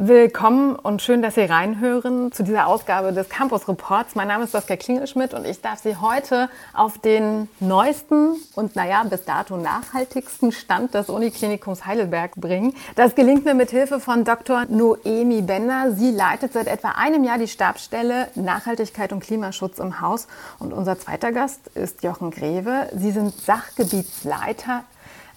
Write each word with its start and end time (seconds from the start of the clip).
Willkommen 0.00 0.76
und 0.76 1.02
schön, 1.02 1.22
dass 1.22 1.34
Sie 1.34 1.40
reinhören 1.40 2.30
zu 2.30 2.44
dieser 2.44 2.68
Ausgabe 2.68 3.12
des 3.12 3.28
Campus 3.28 3.66
Reports. 3.66 4.14
Mein 4.14 4.28
Name 4.28 4.44
ist 4.44 4.52
Saskia 4.52 4.76
Klingelschmidt 4.76 5.34
und 5.34 5.44
ich 5.44 5.60
darf 5.60 5.80
Sie 5.80 5.96
heute 5.96 6.48
auf 6.72 6.98
den 6.98 7.48
neuesten 7.58 8.36
und 8.54 8.76
naja, 8.76 9.02
bis 9.02 9.24
dato 9.24 9.56
nachhaltigsten 9.56 10.52
Stand 10.52 10.94
des 10.94 11.08
Uniklinikums 11.08 11.84
Heidelberg 11.84 12.36
bringen. 12.36 12.76
Das 12.94 13.16
gelingt 13.16 13.44
mir 13.44 13.54
mit 13.54 13.70
Hilfe 13.70 13.98
von 13.98 14.22
Dr. 14.22 14.66
Noemi 14.68 15.42
Bender. 15.42 15.90
Sie 15.96 16.12
leitet 16.12 16.52
seit 16.52 16.68
etwa 16.68 16.90
einem 16.90 17.24
Jahr 17.24 17.38
die 17.38 17.48
Stabsstelle 17.48 18.28
Nachhaltigkeit 18.36 19.12
und 19.12 19.18
Klimaschutz 19.18 19.80
im 19.80 20.00
Haus. 20.00 20.28
Und 20.60 20.72
unser 20.72 20.96
zweiter 21.00 21.32
Gast 21.32 21.72
ist 21.74 22.04
Jochen 22.04 22.30
Greve. 22.30 22.88
Sie 22.94 23.10
sind 23.10 23.34
Sachgebietsleiter 23.34 24.84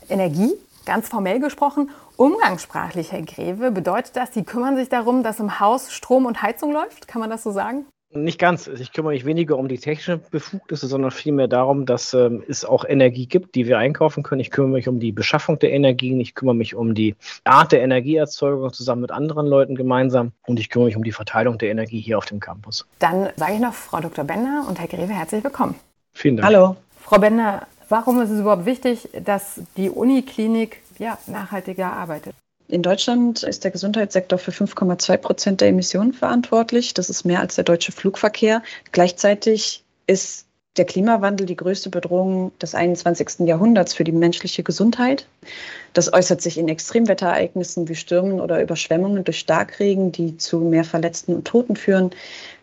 Energie 0.08 0.54
Ganz 0.86 1.08
formell 1.08 1.40
gesprochen, 1.40 1.92
umgangssprachlich, 2.22 3.12
Herr 3.12 3.24
Greve, 3.24 3.72
bedeutet 3.72 4.16
das, 4.16 4.32
Sie 4.32 4.44
kümmern 4.44 4.78
sich 4.78 4.90
darum, 4.90 5.24
dass 5.24 5.40
im 5.40 5.60
Haus 5.60 5.92
Strom 5.92 6.28
und 6.28 6.44
Heizung 6.44 6.72
läuft? 6.72 7.08
Kann 7.08 7.20
man 7.20 7.32
das 7.32 7.42
so 7.42 7.52
sagen? 7.52 7.86
Nicht 8.14 8.38
ganz. 8.38 8.68
Ich 8.68 8.92
kümmere 8.92 9.14
mich 9.14 9.26
weniger 9.26 9.58
um 9.58 9.68
die 9.68 9.80
technischen 9.80 10.22
Befugnisse, 10.30 10.86
sondern 10.86 11.10
vielmehr 11.12 11.48
darum, 11.48 11.86
dass 11.86 12.14
ähm, 12.14 12.44
es 12.48 12.64
auch 12.64 12.86
Energie 12.86 13.26
gibt, 13.26 13.56
die 13.56 13.66
wir 13.66 13.80
einkaufen 13.80 14.22
können. 14.22 14.42
Ich 14.42 14.52
kümmere 14.52 14.74
mich 14.74 14.88
um 14.88 15.00
die 15.00 15.12
Beschaffung 15.12 15.58
der 15.60 15.72
Energien, 15.72 16.20
ich 16.20 16.36
kümmere 16.36 16.54
mich 16.54 16.76
um 16.76 16.94
die 16.94 17.16
Art 17.46 17.72
der 17.72 17.82
Energieerzeugung 17.82 18.72
zusammen 18.72 19.02
mit 19.02 19.12
anderen 19.12 19.48
Leuten 19.48 19.76
gemeinsam 19.76 20.34
und 20.46 20.60
ich 20.60 20.70
kümmere 20.70 20.88
mich 20.88 20.98
um 20.98 21.04
die 21.04 21.14
Verteilung 21.14 21.58
der 21.58 21.72
Energie 21.72 22.02
hier 22.02 22.20
auf 22.20 22.26
dem 22.26 22.40
Campus. 22.40 22.86
Dann 23.00 23.30
sage 23.36 23.54
ich 23.54 23.60
noch 23.60 23.74
Frau 23.74 24.00
Dr. 24.00 24.26
Bender 24.26 24.66
und 24.68 24.80
Herr 24.80 24.88
Greve 24.88 25.14
herzlich 25.14 25.44
willkommen. 25.44 25.74
Vielen 26.14 26.38
Dank. 26.38 26.46
Hallo. 26.46 26.76
Frau 27.00 27.18
Bender, 27.18 27.66
Warum 27.92 28.22
ist 28.22 28.30
es 28.30 28.40
überhaupt 28.40 28.66
wichtig, 28.66 29.10
dass 29.26 29.60
die 29.76 29.90
Uniklinik 29.90 30.82
ja, 31.02 31.18
nachhaltiger 31.26 31.92
arbeitet? 31.92 32.36
In 32.68 32.84
Deutschland 32.84 33.44
ist 33.44 33.66
der 33.66 33.72
Gesundheitssektor 33.72 34.40
für 34.40 34.52
5,2 34.52 35.18
Prozent 35.18 35.62
der 35.62 35.68
Emissionen 35.68 36.14
verantwortlich. 36.14 36.94
Das 36.94 37.10
ist 37.10 37.26
mehr 37.26 37.42
als 37.42 37.56
der 37.56 37.66
deutsche 37.66 37.92
Flugverkehr. 37.92 38.64
Gleichzeitig 38.94 39.84
ist 40.08 40.46
der 40.78 40.86
Klimawandel 40.86 41.46
die 41.46 41.58
größte 41.58 41.90
Bedrohung 41.90 42.58
des 42.60 42.76
21. 42.76 43.46
Jahrhunderts 43.46 43.94
für 43.94 44.06
die 44.06 44.14
menschliche 44.14 44.64
Gesundheit. 44.64 45.28
Das 45.92 46.14
äußert 46.14 46.42
sich 46.42 46.58
in 46.58 46.70
Extremwetterereignissen 46.70 47.90
wie 47.90 47.96
Stürmen 47.96 48.40
oder 48.40 48.62
Überschwemmungen 48.62 49.26
durch 49.26 49.40
Starkregen, 49.40 50.14
die 50.14 50.38
zu 50.38 50.60
mehr 50.60 50.86
Verletzten 50.86 51.36
und 51.36 51.46
Toten 51.46 51.76
führen. 51.76 52.12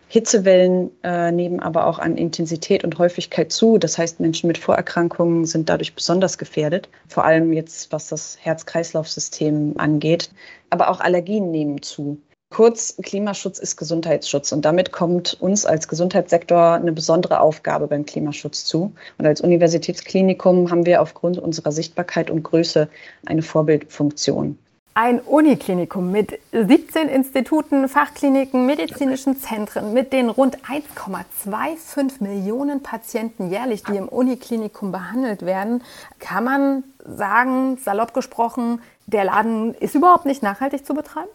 Hitzewellen 0.09 0.91
äh, 1.03 1.31
nehmen 1.31 1.61
aber 1.61 1.87
auch 1.87 1.98
an 1.98 2.17
Intensität 2.17 2.83
und 2.83 2.98
Häufigkeit 2.98 3.53
zu. 3.53 3.77
Das 3.77 3.98
heißt, 3.98 4.20
Menschen 4.20 4.47
mit 4.47 4.56
Vorerkrankungen 4.56 5.45
sind 5.45 5.69
dadurch 5.69 5.95
besonders 5.95 6.39
gefährdet, 6.39 6.89
vor 7.09 7.25
allem 7.25 7.53
jetzt 7.53 7.92
was 7.92 8.09
das 8.09 8.39
Herz-Kreislauf-System 8.41 9.75
angeht. 9.77 10.31
Aber 10.70 10.89
auch 10.89 11.00
Allergien 11.00 11.50
nehmen 11.50 11.83
zu. 11.83 12.19
Kurz, 12.50 12.97
Klimaschutz 13.03 13.59
ist 13.59 13.77
Gesundheitsschutz 13.77 14.53
und 14.53 14.65
damit 14.65 14.91
kommt 14.91 15.37
uns 15.39 15.67
als 15.67 15.87
Gesundheitssektor 15.87 16.72
eine 16.72 16.93
besondere 16.93 17.41
Aufgabe 17.41 17.87
beim 17.89 18.06
Klimaschutz 18.06 18.65
zu. 18.65 18.95
Und 19.19 19.27
als 19.27 19.43
Universitätsklinikum 19.43 20.70
haben 20.70 20.87
wir 20.87 21.03
aufgrund 21.03 21.39
unserer 21.39 21.72
Sichtbarkeit 21.72 22.31
und 22.31 22.43
Größe 22.45 22.89
eine 23.27 23.43
Vorbildfunktion. 23.43 24.59
Ein 25.00 25.20
Uniklinikum 25.20 26.10
mit 26.10 26.41
17 26.50 27.08
Instituten, 27.08 27.88
Fachkliniken, 27.88 28.66
medizinischen 28.66 29.38
Zentren, 29.38 29.92
mit 29.92 30.12
den 30.12 30.28
rund 30.28 30.58
1,25 30.64 32.20
Millionen 32.20 32.82
Patienten 32.82 33.48
jährlich, 33.48 33.84
die 33.84 33.94
im 33.94 34.08
Uniklinikum 34.08 34.91
behandelt 34.91 35.46
werden, 35.46 35.84
kann 36.19 36.42
man 36.42 36.82
sagen, 37.06 37.76
salopp 37.76 38.12
gesprochen, 38.12 38.80
der 39.06 39.22
Laden 39.22 39.72
ist 39.74 39.94
überhaupt 39.94 40.26
nicht 40.26 40.42
nachhaltig 40.42 40.84
zu 40.84 40.94
betreiben? 40.94 41.30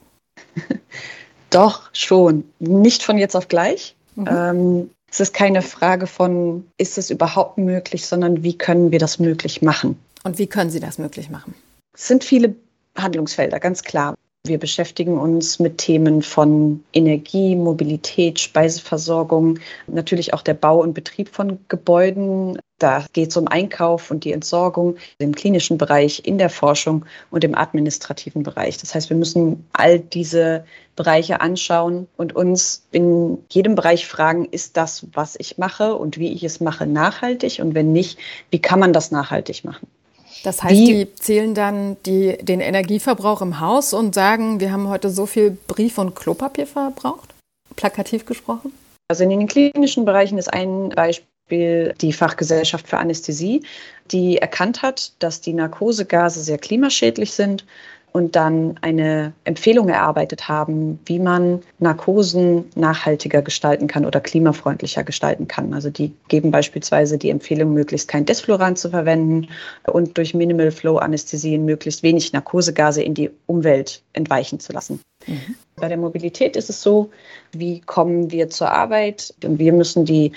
Doch, 1.49 1.89
schon. 1.93 2.43
Nicht 2.59 3.01
von 3.01 3.17
jetzt 3.17 3.37
auf 3.37 3.47
gleich. 3.47 3.95
Mhm. 4.15 4.27
Ähm, 4.29 4.89
es 5.09 5.21
ist 5.21 5.33
keine 5.33 5.61
Frage 5.61 6.07
von, 6.07 6.67
ist 6.77 6.97
es 6.97 7.09
überhaupt 7.09 7.57
möglich, 7.57 8.07
sondern 8.07 8.43
wie 8.43 8.57
können 8.57 8.91
wir 8.91 8.99
das 8.99 9.19
möglich 9.19 9.61
machen? 9.61 9.97
Und 10.25 10.37
wie 10.37 10.47
können 10.47 10.69
Sie 10.69 10.81
das 10.81 10.97
möglich 10.97 11.29
machen? 11.29 11.55
Es 11.93 12.09
sind 12.09 12.25
viele 12.25 12.55
Handlungsfelder, 12.95 13.59
ganz 13.59 13.83
klar. 13.83 14.15
Wir 14.45 14.59
beschäftigen 14.59 15.17
uns 15.17 15.59
mit 15.59 15.77
Themen 15.77 16.21
von 16.21 16.83
Energie, 16.91 17.55
Mobilität, 17.55 18.41
Speiseversorgung, 18.41 19.59
natürlich 19.87 20.33
auch 20.33 20.41
der 20.41 20.53
Bau 20.53 20.81
und 20.81 20.93
Betrieb 20.93 21.29
von 21.29 21.59
Gebäuden. 21.69 22.59
Da 22.77 23.05
geht 23.13 23.29
es 23.29 23.37
um 23.37 23.47
Einkauf 23.47 24.11
und 24.11 24.25
die 24.25 24.33
Entsorgung 24.33 24.97
im 25.17 25.33
klinischen 25.33 25.77
Bereich, 25.77 26.23
in 26.25 26.37
der 26.37 26.49
Forschung 26.49 27.05
und 27.31 27.45
im 27.45 27.55
administrativen 27.55 28.43
Bereich. 28.43 28.77
Das 28.77 28.93
heißt, 28.93 29.09
wir 29.09 29.15
müssen 29.15 29.65
all 29.71 29.99
diese 29.99 30.65
Bereiche 30.97 31.39
anschauen 31.39 32.09
und 32.17 32.35
uns 32.35 32.85
in 32.91 33.37
jedem 33.49 33.75
Bereich 33.75 34.05
fragen, 34.05 34.43
ist 34.43 34.75
das, 34.75 35.07
was 35.13 35.37
ich 35.39 35.57
mache 35.57 35.95
und 35.95 36.17
wie 36.17 36.33
ich 36.33 36.43
es 36.43 36.59
mache, 36.59 36.85
nachhaltig? 36.85 37.59
Und 37.61 37.75
wenn 37.75 37.93
nicht, 37.93 38.19
wie 38.51 38.59
kann 38.59 38.81
man 38.81 38.91
das 38.91 39.09
nachhaltig 39.09 39.63
machen? 39.63 39.87
Das 40.43 40.61
heißt, 40.61 40.75
Wie? 40.75 40.85
die 40.85 41.15
zählen 41.15 41.55
dann 41.55 41.97
die, 42.05 42.37
den 42.37 42.59
Energieverbrauch 42.59 43.41
im 43.41 43.59
Haus 43.59 43.93
und 43.93 44.13
sagen, 44.13 44.59
wir 44.59 44.71
haben 44.71 44.89
heute 44.89 45.09
so 45.09 45.25
viel 45.25 45.57
Brief- 45.67 45.97
und 45.97 46.15
Klopapier 46.15 46.67
verbraucht? 46.67 47.33
Plakativ 47.75 48.25
gesprochen? 48.25 48.73
Also 49.07 49.23
in 49.23 49.29
den 49.29 49.47
klinischen 49.47 50.05
Bereichen 50.05 50.37
ist 50.37 50.53
ein 50.53 50.89
Beispiel 50.89 51.93
die 52.01 52.13
Fachgesellschaft 52.13 52.87
für 52.87 52.97
Anästhesie, 52.97 53.63
die 54.11 54.37
erkannt 54.37 54.81
hat, 54.81 55.13
dass 55.19 55.39
die 55.41 55.53
Narkosegase 55.53 56.41
sehr 56.41 56.57
klimaschädlich 56.57 57.31
sind 57.31 57.65
und 58.13 58.35
dann 58.35 58.77
eine 58.81 59.33
Empfehlung 59.43 59.89
erarbeitet 59.89 60.47
haben, 60.47 60.99
wie 61.05 61.17
man 61.17 61.63
Narkosen 61.79 62.65
nachhaltiger 62.75 63.41
gestalten 63.41 63.87
kann 63.87 64.05
oder 64.05 64.21
klimafreundlicher 64.21 65.03
gestalten 65.03 65.47
kann. 65.47 65.73
Also 65.73 65.89
die 65.89 66.13
geben 66.27 66.51
beispielsweise 66.51 67.17
die 67.17 67.31
Empfehlung, 67.31 67.73
möglichst 67.73 68.07
kein 68.07 68.25
Desflorant 68.25 68.77
zu 68.77 68.91
verwenden 68.91 69.47
und 69.87 70.15
durch 70.17 70.35
Minimal 70.35 70.69
Flow 70.71 70.97
Anästhesien 70.97 71.65
möglichst 71.65 72.03
wenig 72.03 72.31
Narkosegase 72.33 73.01
in 73.01 73.15
die 73.15 73.31
Umwelt 73.47 74.03
entweichen 74.13 74.59
zu 74.59 74.73
lassen. 74.73 75.01
Mhm. 75.25 75.55
Bei 75.75 75.87
der 75.87 75.97
Mobilität 75.97 76.55
ist 76.55 76.69
es 76.69 76.83
so, 76.83 77.09
wie 77.51 77.79
kommen 77.79 78.29
wir 78.29 78.47
zur 78.47 78.71
Arbeit? 78.71 79.33
Und 79.43 79.57
wir 79.57 79.73
müssen 79.73 80.05
die 80.05 80.33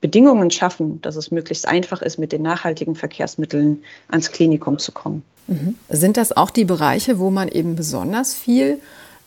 Bedingungen 0.00 0.52
schaffen, 0.52 1.02
dass 1.02 1.16
es 1.16 1.32
möglichst 1.32 1.66
einfach 1.66 2.02
ist, 2.02 2.18
mit 2.18 2.30
den 2.30 2.42
nachhaltigen 2.42 2.94
Verkehrsmitteln 2.94 3.82
ans 4.08 4.30
Klinikum 4.30 4.78
zu 4.78 4.92
kommen. 4.92 5.24
Sind 5.88 6.16
das 6.16 6.36
auch 6.36 6.50
die 6.50 6.64
Bereiche, 6.64 7.18
wo 7.18 7.30
man 7.30 7.48
eben 7.48 7.76
besonders 7.76 8.34
viel 8.34 8.80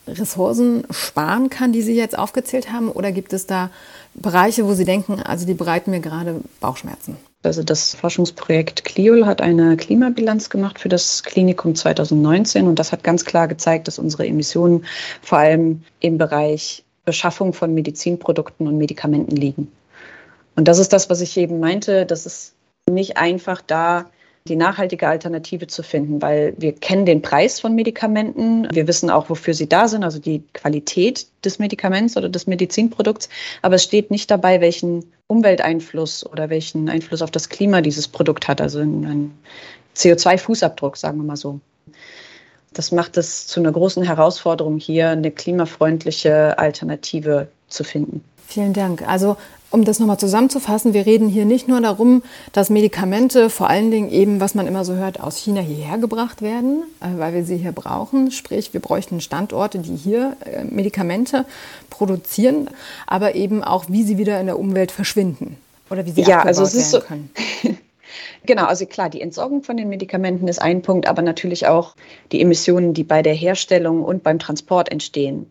Ressourcen 0.06 0.84
sparen 0.90 1.50
kann, 1.50 1.72
die 1.72 1.82
Sie 1.82 1.94
jetzt 1.94 2.18
aufgezählt 2.18 2.72
haben? 2.72 2.90
Oder 2.90 3.12
gibt 3.12 3.32
es 3.32 3.46
da 3.46 3.70
Bereiche, 4.14 4.66
wo 4.66 4.74
Sie 4.74 4.84
denken, 4.84 5.20
also 5.20 5.46
die 5.46 5.54
bereiten 5.54 5.90
mir 5.90 6.00
gerade 6.00 6.40
Bauchschmerzen? 6.60 7.16
Also 7.42 7.62
das 7.62 7.94
Forschungsprojekt 7.94 8.84
CLIOL 8.84 9.24
hat 9.24 9.40
eine 9.40 9.76
Klimabilanz 9.76 10.50
gemacht 10.50 10.78
für 10.78 10.90
das 10.90 11.22
Klinikum 11.22 11.74
2019 11.74 12.66
und 12.66 12.78
das 12.78 12.92
hat 12.92 13.02
ganz 13.02 13.24
klar 13.24 13.48
gezeigt, 13.48 13.88
dass 13.88 13.98
unsere 13.98 14.26
Emissionen 14.26 14.84
vor 15.22 15.38
allem 15.38 15.82
im 16.00 16.18
Bereich 16.18 16.84
Beschaffung 17.06 17.54
von 17.54 17.72
Medizinprodukten 17.72 18.68
und 18.68 18.76
Medikamenten 18.76 19.36
liegen. 19.36 19.72
Und 20.54 20.68
das 20.68 20.78
ist 20.78 20.92
das, 20.92 21.08
was 21.08 21.22
ich 21.22 21.36
eben 21.38 21.60
meinte, 21.60 22.04
das 22.04 22.26
ist 22.26 22.52
nicht 22.90 23.16
einfach 23.16 23.62
da 23.66 24.10
die 24.48 24.56
nachhaltige 24.56 25.06
Alternative 25.06 25.66
zu 25.66 25.82
finden, 25.82 26.22
weil 26.22 26.54
wir 26.56 26.72
kennen 26.72 27.04
den 27.04 27.20
Preis 27.22 27.60
von 27.60 27.74
Medikamenten, 27.74 28.68
wir 28.72 28.88
wissen 28.88 29.10
auch, 29.10 29.28
wofür 29.28 29.54
sie 29.54 29.68
da 29.68 29.86
sind, 29.86 30.02
also 30.02 30.18
die 30.18 30.42
Qualität 30.54 31.26
des 31.44 31.58
Medikaments 31.58 32.16
oder 32.16 32.28
des 32.28 32.46
Medizinprodukts, 32.46 33.28
aber 33.62 33.74
es 33.74 33.84
steht 33.84 34.10
nicht 34.10 34.30
dabei, 34.30 34.60
welchen 34.60 35.04
Umwelteinfluss 35.26 36.26
oder 36.26 36.48
welchen 36.48 36.88
Einfluss 36.88 37.22
auf 37.22 37.30
das 37.30 37.48
Klima 37.48 37.82
dieses 37.82 38.08
Produkt 38.08 38.48
hat, 38.48 38.60
also 38.60 38.80
ein 38.80 39.32
CO2-Fußabdruck, 39.94 40.96
sagen 40.96 41.18
wir 41.18 41.24
mal 41.24 41.36
so. 41.36 41.60
Das 42.72 42.92
macht 42.92 43.16
es 43.16 43.46
zu 43.46 43.60
einer 43.60 43.72
großen 43.72 44.02
Herausforderung, 44.02 44.78
hier 44.78 45.10
eine 45.10 45.30
klimafreundliche 45.30 46.58
Alternative 46.58 47.48
zu 47.68 47.84
finden. 47.84 48.24
Vielen 48.46 48.72
Dank. 48.72 49.06
Also 49.06 49.36
um 49.70 49.84
das 49.84 49.98
nochmal 49.98 50.18
zusammenzufassen, 50.18 50.94
wir 50.94 51.06
reden 51.06 51.28
hier 51.28 51.44
nicht 51.44 51.68
nur 51.68 51.80
darum, 51.80 52.22
dass 52.52 52.70
Medikamente 52.70 53.50
vor 53.50 53.68
allen 53.68 53.90
Dingen 53.90 54.10
eben, 54.10 54.40
was 54.40 54.54
man 54.54 54.66
immer 54.66 54.84
so 54.84 54.94
hört, 54.94 55.20
aus 55.20 55.38
China 55.38 55.60
hierher 55.60 55.98
gebracht 55.98 56.42
werden, 56.42 56.82
äh, 57.00 57.18
weil 57.18 57.34
wir 57.34 57.44
sie 57.44 57.56
hier 57.56 57.72
brauchen. 57.72 58.30
Sprich, 58.30 58.72
wir 58.72 58.80
bräuchten 58.80 59.20
Standorte, 59.20 59.78
die 59.78 59.96
hier 59.96 60.36
äh, 60.44 60.64
Medikamente 60.64 61.44
produzieren, 61.88 62.68
aber 63.06 63.34
eben 63.34 63.62
auch, 63.62 63.84
wie 63.88 64.02
sie 64.02 64.18
wieder 64.18 64.40
in 64.40 64.46
der 64.46 64.58
Umwelt 64.58 64.90
verschwinden 64.90 65.56
oder 65.88 66.04
wie 66.06 66.10
sie 66.10 66.22
ja, 66.22 66.42
also 66.42 66.62
es 66.62 66.74
ist 66.74 66.90
so, 66.90 67.00
können. 67.00 67.30
Genau, 68.46 68.64
also 68.64 68.86
klar, 68.86 69.10
die 69.10 69.20
Entsorgung 69.20 69.62
von 69.62 69.76
den 69.76 69.88
Medikamenten 69.88 70.48
ist 70.48 70.60
ein 70.60 70.82
Punkt, 70.82 71.06
aber 71.06 71.22
natürlich 71.22 71.66
auch 71.66 71.94
die 72.32 72.40
Emissionen, 72.40 72.94
die 72.94 73.04
bei 73.04 73.22
der 73.22 73.34
Herstellung 73.34 74.02
und 74.02 74.22
beim 74.22 74.38
Transport 74.38 74.90
entstehen. 74.90 75.50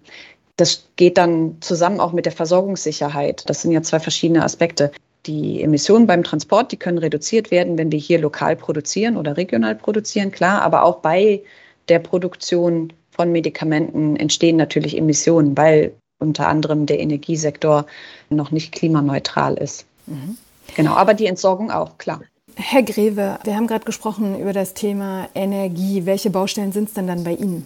Das 0.59 0.83
geht 0.97 1.17
dann 1.17 1.56
zusammen 1.61 2.01
auch 2.01 2.11
mit 2.11 2.25
der 2.25 2.33
Versorgungssicherheit. 2.33 3.44
Das 3.47 3.61
sind 3.61 3.71
ja 3.71 3.81
zwei 3.81 4.00
verschiedene 4.00 4.44
Aspekte. 4.44 4.91
Die 5.25 5.61
Emissionen 5.61 6.06
beim 6.06 6.23
Transport, 6.23 6.73
die 6.73 6.77
können 6.77 6.97
reduziert 6.97 7.50
werden, 7.50 7.77
wenn 7.77 7.94
wir 7.94 8.00
hier 8.00 8.19
lokal 8.19 8.57
produzieren 8.57 9.15
oder 9.15 9.38
regional 9.38 9.75
produzieren, 9.75 10.31
klar, 10.31 10.61
aber 10.61 10.83
auch 10.83 10.97
bei 10.97 11.41
der 11.88 12.00
Produktion 12.00 12.91
von 13.11 13.31
Medikamenten 13.31 14.17
entstehen 14.17 14.57
natürlich 14.57 14.97
Emissionen, 14.97 15.56
weil 15.57 15.94
unter 16.19 16.47
anderem 16.50 16.85
der 16.85 17.00
Energiesektor 17.00 17.85
noch 18.29 18.51
nicht 18.51 18.73
klimaneutral 18.73 19.55
ist. 19.55 19.85
Mhm. 20.07 20.38
Genau, 20.75 20.94
aber 20.94 21.13
die 21.13 21.25
Entsorgung 21.27 21.71
auch, 21.71 21.97
klar. 21.97 22.21
Herr 22.55 22.83
Greve, 22.83 23.39
wir 23.44 23.55
haben 23.55 23.67
gerade 23.67 23.85
gesprochen 23.85 24.38
über 24.39 24.51
das 24.51 24.73
Thema 24.73 25.29
Energie. 25.33 26.05
Welche 26.05 26.29
Baustellen 26.29 26.73
sind 26.73 26.89
es 26.89 26.94
denn 26.94 27.07
dann 27.07 27.23
bei 27.23 27.33
Ihnen? 27.33 27.65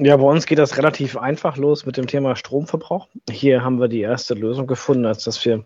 Ja, 0.00 0.16
bei 0.16 0.22
uns 0.22 0.46
geht 0.46 0.60
das 0.60 0.76
relativ 0.76 1.16
einfach 1.16 1.56
los 1.56 1.84
mit 1.84 1.96
dem 1.96 2.06
Thema 2.06 2.36
Stromverbrauch. 2.36 3.08
Hier 3.28 3.64
haben 3.64 3.80
wir 3.80 3.88
die 3.88 4.00
erste 4.00 4.34
Lösung 4.34 4.68
gefunden, 4.68 5.04
als 5.06 5.24
dass 5.24 5.44
wir 5.44 5.64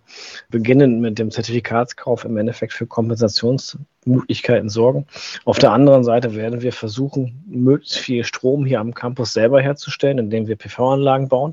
beginnen 0.48 1.02
mit 1.02 1.18
dem 1.18 1.30
Zertifikatskauf 1.30 2.24
im 2.24 2.38
Endeffekt 2.38 2.72
für 2.72 2.86
Kompensationsmöglichkeiten 2.86 4.70
sorgen. 4.70 5.06
Auf 5.44 5.58
der 5.58 5.72
anderen 5.72 6.02
Seite 6.02 6.34
werden 6.34 6.62
wir 6.62 6.72
versuchen, 6.72 7.44
möglichst 7.46 7.98
viel 7.98 8.24
Strom 8.24 8.64
hier 8.64 8.80
am 8.80 8.94
Campus 8.94 9.34
selber 9.34 9.60
herzustellen, 9.60 10.16
indem 10.16 10.46
wir 10.46 10.56
PV-Anlagen 10.56 11.28
bauen. 11.28 11.52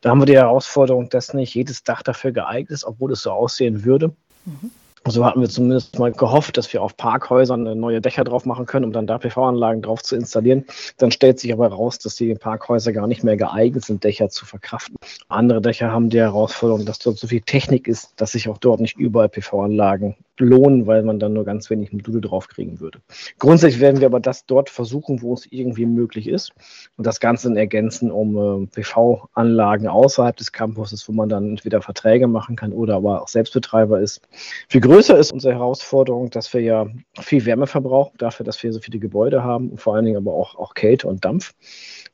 Da 0.00 0.10
haben 0.10 0.20
wir 0.20 0.26
die 0.26 0.34
Herausforderung, 0.34 1.08
dass 1.08 1.32
nicht 1.32 1.54
jedes 1.54 1.84
Dach 1.84 2.02
dafür 2.02 2.32
geeignet 2.32 2.72
ist, 2.72 2.84
obwohl 2.84 3.12
es 3.12 3.22
so 3.22 3.30
aussehen 3.30 3.84
würde. 3.84 4.08
Mhm. 4.44 4.72
So 5.08 5.24
hatten 5.24 5.40
wir 5.40 5.48
zumindest 5.48 5.98
mal 5.98 6.12
gehofft, 6.12 6.56
dass 6.56 6.72
wir 6.72 6.82
auf 6.82 6.96
Parkhäusern 6.96 7.78
neue 7.78 8.00
Dächer 8.00 8.24
drauf 8.24 8.44
machen 8.44 8.66
können, 8.66 8.84
um 8.84 8.92
dann 8.92 9.06
da 9.06 9.18
PV-Anlagen 9.18 9.82
drauf 9.82 10.02
zu 10.02 10.16
installieren. 10.16 10.64
Dann 10.98 11.10
stellt 11.10 11.38
sich 11.38 11.52
aber 11.52 11.68
raus, 11.68 11.98
dass 11.98 12.16
die 12.16 12.34
Parkhäuser 12.34 12.92
gar 12.92 13.06
nicht 13.06 13.22
mehr 13.22 13.36
geeignet 13.36 13.84
sind, 13.84 14.02
Dächer 14.02 14.28
zu 14.28 14.46
verkraften. 14.46 14.96
Andere 15.28 15.60
Dächer 15.60 15.92
haben 15.92 16.10
die 16.10 16.18
Herausforderung, 16.18 16.84
dass 16.84 16.98
dort 16.98 17.18
so 17.18 17.28
viel 17.28 17.40
Technik 17.40 17.86
ist, 17.86 18.14
dass 18.16 18.32
sich 18.32 18.48
auch 18.48 18.58
dort 18.58 18.80
nicht 18.80 18.96
überall 18.96 19.28
PV-Anlagen 19.28 20.16
lohnen, 20.38 20.86
weil 20.86 21.02
man 21.02 21.18
dann 21.18 21.32
nur 21.32 21.44
ganz 21.44 21.70
wenig 21.70 21.92
Module 21.92 22.20
draufkriegen 22.20 22.80
würde. 22.80 23.00
Grundsätzlich 23.38 23.80
werden 23.80 24.00
wir 24.00 24.06
aber 24.06 24.20
das 24.20 24.46
dort 24.46 24.70
versuchen, 24.70 25.22
wo 25.22 25.34
es 25.34 25.46
irgendwie 25.50 25.86
möglich 25.86 26.28
ist 26.28 26.52
und 26.96 27.06
das 27.06 27.20
Ganze 27.20 27.48
dann 27.48 27.56
ergänzen 27.56 28.10
um 28.10 28.64
äh, 28.64 28.66
PV-Anlagen 28.66 29.88
außerhalb 29.88 30.36
des 30.36 30.52
Campuses, 30.52 31.08
wo 31.08 31.12
man 31.12 31.28
dann 31.28 31.50
entweder 31.50 31.80
Verträge 31.80 32.26
machen 32.26 32.56
kann 32.56 32.72
oder 32.72 32.96
aber 32.96 33.22
auch 33.22 33.28
Selbstbetreiber 33.28 34.00
ist. 34.00 34.20
Viel 34.68 34.80
größer 34.96 35.18
ist 35.18 35.30
unsere 35.30 35.52
Herausforderung, 35.52 36.30
dass 36.30 36.54
wir 36.54 36.62
ja 36.62 36.86
viel 37.20 37.44
Wärme 37.44 37.66
verbrauchen, 37.66 38.16
dafür, 38.16 38.44
dass 38.44 38.62
wir 38.62 38.72
so 38.72 38.80
viele 38.80 38.98
Gebäude 38.98 39.44
haben 39.44 39.68
und 39.68 39.78
vor 39.78 39.94
allen 39.94 40.06
Dingen 40.06 40.16
aber 40.16 40.32
auch, 40.32 40.54
auch 40.54 40.72
Kälte 40.72 41.06
und 41.06 41.22
Dampf. 41.22 41.52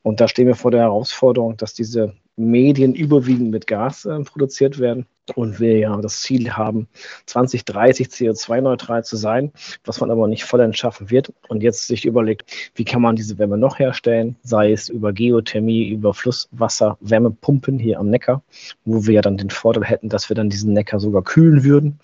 Und 0.03 0.21
da 0.21 0.27
stehen 0.27 0.49
wir 0.49 0.57
vor 0.57 0.73
der 0.73 0.81
Herausforderung, 0.81 1.57
dass 1.57 1.75
diese 1.75 2.17
Medien 2.37 2.95
überwiegend 2.95 3.51
mit 3.51 3.67
Gas 3.67 4.05
äh, 4.05 4.21
produziert 4.21 4.79
werden 4.79 5.07
und 5.35 5.61
wir 5.61 5.79
ja 5.79 5.97
das 6.01 6.21
Ziel 6.21 6.51
haben, 6.53 6.89
2030 7.27 8.09
CO2-neutral 8.09 9.05
zu 9.05 9.17
sein, 9.17 9.53
was 9.85 10.01
man 10.01 10.11
aber 10.11 10.27
nicht 10.27 10.45
vollends 10.45 10.79
schaffen 10.79 11.11
wird. 11.11 11.33
Und 11.49 11.63
jetzt 11.63 11.87
sich 11.87 12.05
überlegt, 12.05 12.73
wie 12.75 12.85
kann 12.85 13.03
man 13.03 13.17
diese 13.17 13.39
Wärme 13.39 13.57
noch 13.57 13.79
herstellen, 13.79 14.37
sei 14.43 14.73
es 14.73 14.89
über 14.89 15.13
Geothermie, 15.13 15.89
über 15.89 16.13
Flusswasser, 16.13 16.99
Wärmepumpen 17.01 17.79
hier 17.79 18.01
am 18.01 18.11
Neckar, 18.11 18.43
wo 18.85 19.07
wir 19.07 19.15
ja 19.15 19.23
dann 19.23 19.37
den 19.37 19.51
Vorteil 19.51 19.85
hätten, 19.85 20.09
dass 20.09 20.29
wir 20.29 20.35
dann 20.35 20.51
diesen 20.51 20.73
Neckar 20.73 20.99
sogar 20.99 21.23
kühlen 21.23 21.63
würden. 21.65 22.01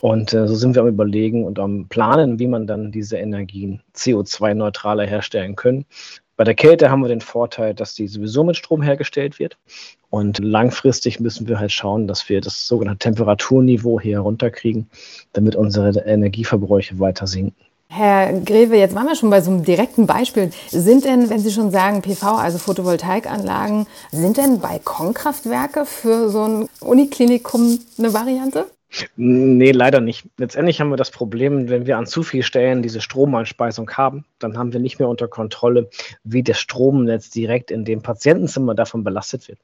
Und 0.00 0.32
äh, 0.32 0.48
so 0.48 0.54
sind 0.54 0.74
wir 0.74 0.82
am 0.82 0.88
Überlegen 0.88 1.44
und 1.44 1.58
am 1.58 1.88
Planen, 1.88 2.38
wie 2.38 2.46
man 2.46 2.66
dann 2.66 2.90
diese 2.90 3.18
Energien 3.18 3.82
CO2-neutraler 3.94 5.06
herstellen 5.06 5.56
können. 5.56 5.84
Bei 6.36 6.44
der 6.44 6.54
Kälte 6.54 6.90
haben 6.90 7.02
wir 7.02 7.08
den 7.08 7.20
Vorteil, 7.20 7.74
dass 7.74 7.94
die 7.94 8.08
sowieso 8.08 8.42
mit 8.42 8.56
Strom 8.56 8.82
hergestellt 8.82 9.38
wird. 9.38 9.58
Und 10.10 10.38
langfristig 10.38 11.20
müssen 11.20 11.46
wir 11.48 11.58
halt 11.58 11.72
schauen, 11.72 12.06
dass 12.06 12.28
wir 12.28 12.40
das 12.40 12.66
sogenannte 12.66 13.10
Temperaturniveau 13.10 14.00
hier 14.00 14.20
runterkriegen, 14.20 14.88
damit 15.32 15.56
unsere 15.56 16.00
Energieverbräuche 16.00 16.98
weiter 16.98 17.26
sinken. 17.26 17.54
Herr 17.94 18.32
Greve, 18.40 18.76
jetzt 18.76 18.94
waren 18.94 19.06
wir 19.06 19.14
schon 19.14 19.28
bei 19.28 19.42
so 19.42 19.50
einem 19.50 19.64
direkten 19.64 20.06
Beispiel. 20.06 20.50
Sind 20.68 21.04
denn, 21.04 21.28
wenn 21.28 21.40
Sie 21.40 21.50
schon 21.50 21.70
sagen 21.70 22.00
PV, 22.00 22.26
also 22.36 22.56
Photovoltaikanlagen, 22.56 23.86
sind 24.10 24.38
denn 24.38 24.60
Balkonkraftwerke 24.60 25.84
für 25.84 26.30
so 26.30 26.44
ein 26.44 26.68
Uniklinikum 26.80 27.78
eine 27.98 28.14
Variante? 28.14 28.66
Nee, 29.16 29.70
leider 29.70 30.00
nicht. 30.00 30.28
Letztendlich 30.36 30.80
haben 30.80 30.90
wir 30.90 30.96
das 30.96 31.10
Problem, 31.10 31.68
wenn 31.68 31.86
wir 31.86 31.96
an 31.96 32.06
zu 32.06 32.22
vielen 32.22 32.42
Stellen 32.42 32.82
diese 32.82 33.00
Stromeinspeisung 33.00 33.90
haben, 33.92 34.24
dann 34.38 34.58
haben 34.58 34.72
wir 34.72 34.80
nicht 34.80 34.98
mehr 34.98 35.08
unter 35.08 35.28
Kontrolle, 35.28 35.88
wie 36.24 36.42
das 36.42 36.58
Stromnetz 36.58 37.30
direkt 37.30 37.70
in 37.70 37.84
dem 37.84 38.02
Patientenzimmer 38.02 38.74
davon 38.74 39.04
belastet 39.04 39.48
wird. 39.48 39.58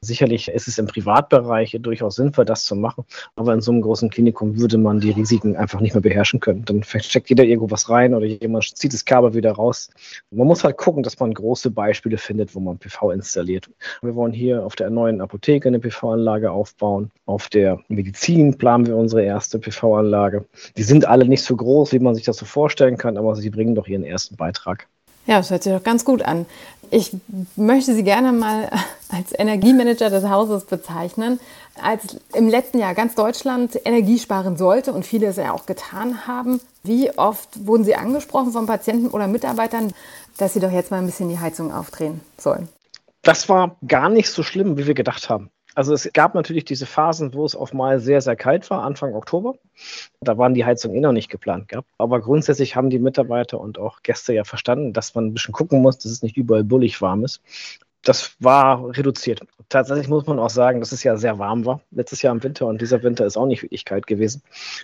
Sicherlich 0.00 0.48
ist 0.48 0.68
es 0.68 0.78
im 0.78 0.86
Privatbereich 0.86 1.76
durchaus 1.80 2.16
sinnvoll, 2.16 2.44
das 2.44 2.64
zu 2.64 2.74
machen, 2.74 3.04
aber 3.36 3.52
in 3.52 3.60
so 3.60 3.72
einem 3.72 3.82
großen 3.82 4.08
Klinikum 4.08 4.58
würde 4.58 4.78
man 4.78 5.00
die 5.00 5.10
Risiken 5.10 5.56
einfach 5.56 5.80
nicht 5.80 5.94
mehr 5.94 6.02
beherrschen 6.02 6.40
können. 6.40 6.64
Dann 6.64 6.82
steckt 6.82 7.28
jeder 7.28 7.44
irgendwo 7.44 7.70
was 7.70 7.90
rein 7.90 8.14
oder 8.14 8.26
jemand 8.26 8.76
zieht 8.76 8.94
das 8.94 9.04
Kabel 9.04 9.34
wieder 9.34 9.52
raus. 9.52 9.90
Man 10.30 10.46
muss 10.46 10.64
halt 10.64 10.78
gucken, 10.78 11.02
dass 11.02 11.18
man 11.18 11.34
große 11.34 11.70
Beispiele 11.70 12.16
findet, 12.16 12.54
wo 12.54 12.60
man 12.60 12.78
PV 12.78 13.10
installiert. 13.10 13.68
Wir 14.00 14.14
wollen 14.14 14.32
hier 14.32 14.64
auf 14.64 14.76
der 14.76 14.90
neuen 14.90 15.20
Apotheke 15.20 15.68
eine 15.68 15.80
PV-Anlage 15.80 16.50
aufbauen, 16.50 17.10
auf 17.26 17.48
der 17.48 17.80
Medizin 17.88 18.56
planen 18.70 18.86
wir 18.86 18.96
unsere 18.96 19.24
erste 19.24 19.58
PV-Anlage. 19.58 20.44
Die 20.76 20.84
sind 20.84 21.04
alle 21.04 21.24
nicht 21.24 21.42
so 21.42 21.56
groß, 21.56 21.90
wie 21.90 21.98
man 21.98 22.14
sich 22.14 22.24
das 22.24 22.36
so 22.36 22.46
vorstellen 22.46 22.98
kann, 22.98 23.16
aber 23.16 23.34
sie 23.34 23.50
bringen 23.50 23.74
doch 23.74 23.88
ihren 23.88 24.04
ersten 24.04 24.36
Beitrag. 24.36 24.86
Ja, 25.26 25.38
das 25.38 25.50
hört 25.50 25.64
sich 25.64 25.72
doch 25.72 25.82
ganz 25.82 26.04
gut 26.04 26.22
an. 26.22 26.46
Ich 26.92 27.10
möchte 27.56 27.96
Sie 27.96 28.04
gerne 28.04 28.30
mal 28.30 28.70
als 29.08 29.36
Energiemanager 29.36 30.08
des 30.08 30.28
Hauses 30.28 30.66
bezeichnen. 30.66 31.40
Als 31.82 32.20
im 32.32 32.48
letzten 32.48 32.78
Jahr 32.78 32.94
ganz 32.94 33.16
Deutschland 33.16 33.76
Energie 33.84 34.20
sparen 34.20 34.56
sollte 34.56 34.92
und 34.92 35.04
viele 35.04 35.26
es 35.26 35.36
ja 35.36 35.52
auch 35.52 35.66
getan 35.66 36.28
haben, 36.28 36.60
wie 36.84 37.10
oft 37.18 37.66
wurden 37.66 37.82
Sie 37.82 37.96
angesprochen 37.96 38.52
von 38.52 38.66
Patienten 38.66 39.08
oder 39.08 39.26
Mitarbeitern, 39.26 39.92
dass 40.38 40.54
sie 40.54 40.60
doch 40.60 40.70
jetzt 40.70 40.92
mal 40.92 40.98
ein 40.98 41.06
bisschen 41.06 41.28
die 41.28 41.40
Heizung 41.40 41.74
aufdrehen 41.74 42.20
sollen? 42.38 42.68
Das 43.22 43.48
war 43.48 43.74
gar 43.84 44.08
nicht 44.10 44.30
so 44.30 44.44
schlimm, 44.44 44.78
wie 44.78 44.86
wir 44.86 44.94
gedacht 44.94 45.28
haben. 45.28 45.50
Also 45.74 45.94
es 45.94 46.10
gab 46.12 46.34
natürlich 46.34 46.64
diese 46.64 46.86
Phasen, 46.86 47.32
wo 47.34 47.44
es 47.44 47.54
auf 47.54 47.72
mal 47.72 48.00
sehr, 48.00 48.20
sehr 48.20 48.36
kalt 48.36 48.70
war, 48.70 48.82
Anfang 48.82 49.14
Oktober. 49.14 49.54
Da 50.20 50.36
waren 50.36 50.54
die 50.54 50.64
Heizungen 50.64 50.96
eh 50.96 51.00
noch 51.00 51.12
nicht 51.12 51.30
geplant 51.30 51.68
gehabt. 51.68 51.88
Aber 51.98 52.20
grundsätzlich 52.20 52.76
haben 52.76 52.90
die 52.90 52.98
Mitarbeiter 52.98 53.60
und 53.60 53.78
auch 53.78 54.02
Gäste 54.02 54.32
ja 54.32 54.44
verstanden, 54.44 54.92
dass 54.92 55.14
man 55.14 55.26
ein 55.26 55.34
bisschen 55.34 55.52
gucken 55.52 55.82
muss, 55.82 55.98
dass 55.98 56.12
es 56.12 56.22
nicht 56.22 56.36
überall 56.36 56.64
bullig 56.64 57.00
warm 57.00 57.24
ist 57.24 57.40
das 58.02 58.34
war 58.40 58.96
reduziert. 58.96 59.42
Tatsächlich 59.70 60.08
muss 60.08 60.26
man 60.26 60.40
auch 60.40 60.50
sagen, 60.50 60.80
dass 60.80 60.90
es 60.90 61.04
ja 61.04 61.16
sehr 61.16 61.38
warm 61.38 61.64
war 61.64 61.80
letztes 61.92 62.22
Jahr 62.22 62.34
im 62.34 62.42
Winter 62.42 62.66
und 62.66 62.80
dieser 62.80 63.04
Winter 63.04 63.24
ist 63.24 63.36
auch 63.36 63.46
nicht 63.46 63.62
wirklich 63.62 63.84
kalt 63.84 64.08
gewesen. 64.08 64.42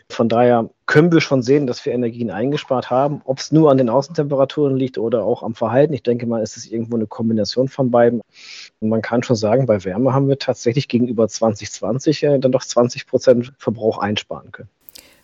Von 0.08 0.28
daher 0.28 0.70
können 0.86 1.10
wir 1.10 1.20
schon 1.20 1.42
sehen, 1.42 1.66
dass 1.66 1.84
wir 1.84 1.92
Energien 1.92 2.30
eingespart 2.30 2.88
haben. 2.88 3.20
Ob 3.24 3.40
es 3.40 3.50
nur 3.50 3.72
an 3.72 3.78
den 3.78 3.90
Außentemperaturen 3.90 4.76
liegt 4.76 4.96
oder 4.96 5.24
auch 5.24 5.42
am 5.42 5.56
Verhalten, 5.56 5.92
ich 5.92 6.04
denke 6.04 6.26
mal, 6.26 6.40
ist 6.40 6.56
es 6.56 6.70
irgendwo 6.70 6.94
eine 6.94 7.08
Kombination 7.08 7.66
von 7.66 7.90
beiden. 7.90 8.20
Und 8.78 8.88
man 8.88 9.02
kann 9.02 9.24
schon 9.24 9.34
sagen, 9.34 9.66
bei 9.66 9.84
Wärme 9.84 10.14
haben 10.14 10.28
wir 10.28 10.38
tatsächlich 10.38 10.86
gegenüber 10.86 11.26
2020 11.26 12.22
äh, 12.22 12.38
dann 12.38 12.52
doch 12.52 12.62
20 12.62 13.08
Prozent 13.08 13.52
Verbrauch 13.58 13.98
einsparen 13.98 14.52
können. 14.52 14.70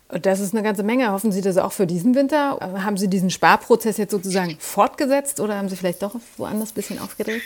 Das 0.09 0.41
ist 0.41 0.53
eine 0.53 0.61
ganze 0.61 0.83
Menge. 0.83 1.09
Hoffen 1.13 1.31
Sie 1.31 1.41
das 1.41 1.57
auch 1.57 1.71
für 1.71 1.87
diesen 1.87 2.15
Winter? 2.15 2.59
Haben 2.83 2.97
Sie 2.97 3.07
diesen 3.07 3.29
Sparprozess 3.29 3.95
jetzt 3.95 4.11
sozusagen 4.11 4.57
fortgesetzt 4.59 5.39
oder 5.39 5.57
haben 5.57 5.69
Sie 5.69 5.77
vielleicht 5.77 6.03
doch 6.03 6.15
woanders 6.35 6.71
ein 6.71 6.75
bisschen 6.75 6.99
aufgedreht? 6.99 7.41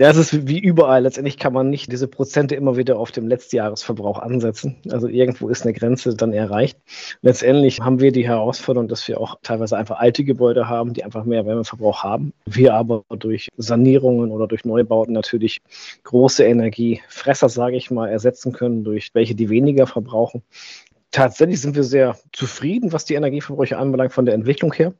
Ja, 0.00 0.08
es 0.08 0.16
ist 0.16 0.48
wie 0.48 0.58
überall. 0.58 1.02
Letztendlich 1.02 1.36
kann 1.36 1.52
man 1.52 1.68
nicht 1.68 1.92
diese 1.92 2.08
Prozente 2.08 2.54
immer 2.54 2.78
wieder 2.78 2.98
auf 2.98 3.12
dem 3.12 3.28
Letztjahresverbrauch 3.28 4.18
ansetzen. 4.18 4.76
Also 4.88 5.08
irgendwo 5.08 5.50
ist 5.50 5.60
eine 5.64 5.74
Grenze 5.74 6.16
dann 6.16 6.32
erreicht. 6.32 6.78
Letztendlich 7.20 7.80
haben 7.80 8.00
wir 8.00 8.10
die 8.10 8.26
Herausforderung, 8.26 8.88
dass 8.88 9.06
wir 9.08 9.20
auch 9.20 9.36
teilweise 9.42 9.76
einfach 9.76 9.98
alte 9.98 10.24
Gebäude 10.24 10.70
haben, 10.70 10.94
die 10.94 11.04
einfach 11.04 11.26
mehr 11.26 11.44
Wärmeverbrauch 11.44 12.02
haben. 12.02 12.32
Wir 12.46 12.72
aber 12.72 13.04
durch 13.10 13.50
Sanierungen 13.58 14.30
oder 14.30 14.46
durch 14.46 14.64
Neubauten 14.64 15.12
natürlich 15.12 15.60
große 16.04 16.44
Energiefresser, 16.44 17.50
sage 17.50 17.76
ich 17.76 17.90
mal, 17.90 18.08
ersetzen 18.08 18.54
können 18.54 18.84
durch 18.84 19.10
welche, 19.12 19.34
die 19.34 19.50
weniger 19.50 19.86
verbrauchen. 19.86 20.42
Tatsächlich 21.12 21.60
sind 21.60 21.74
wir 21.74 21.82
sehr 21.82 22.16
zufrieden, 22.32 22.92
was 22.92 23.04
die 23.04 23.14
Energieverbräuche 23.14 23.76
anbelangt, 23.76 24.12
von 24.12 24.26
der 24.26 24.34
Entwicklung 24.34 24.72
her. 24.72 24.92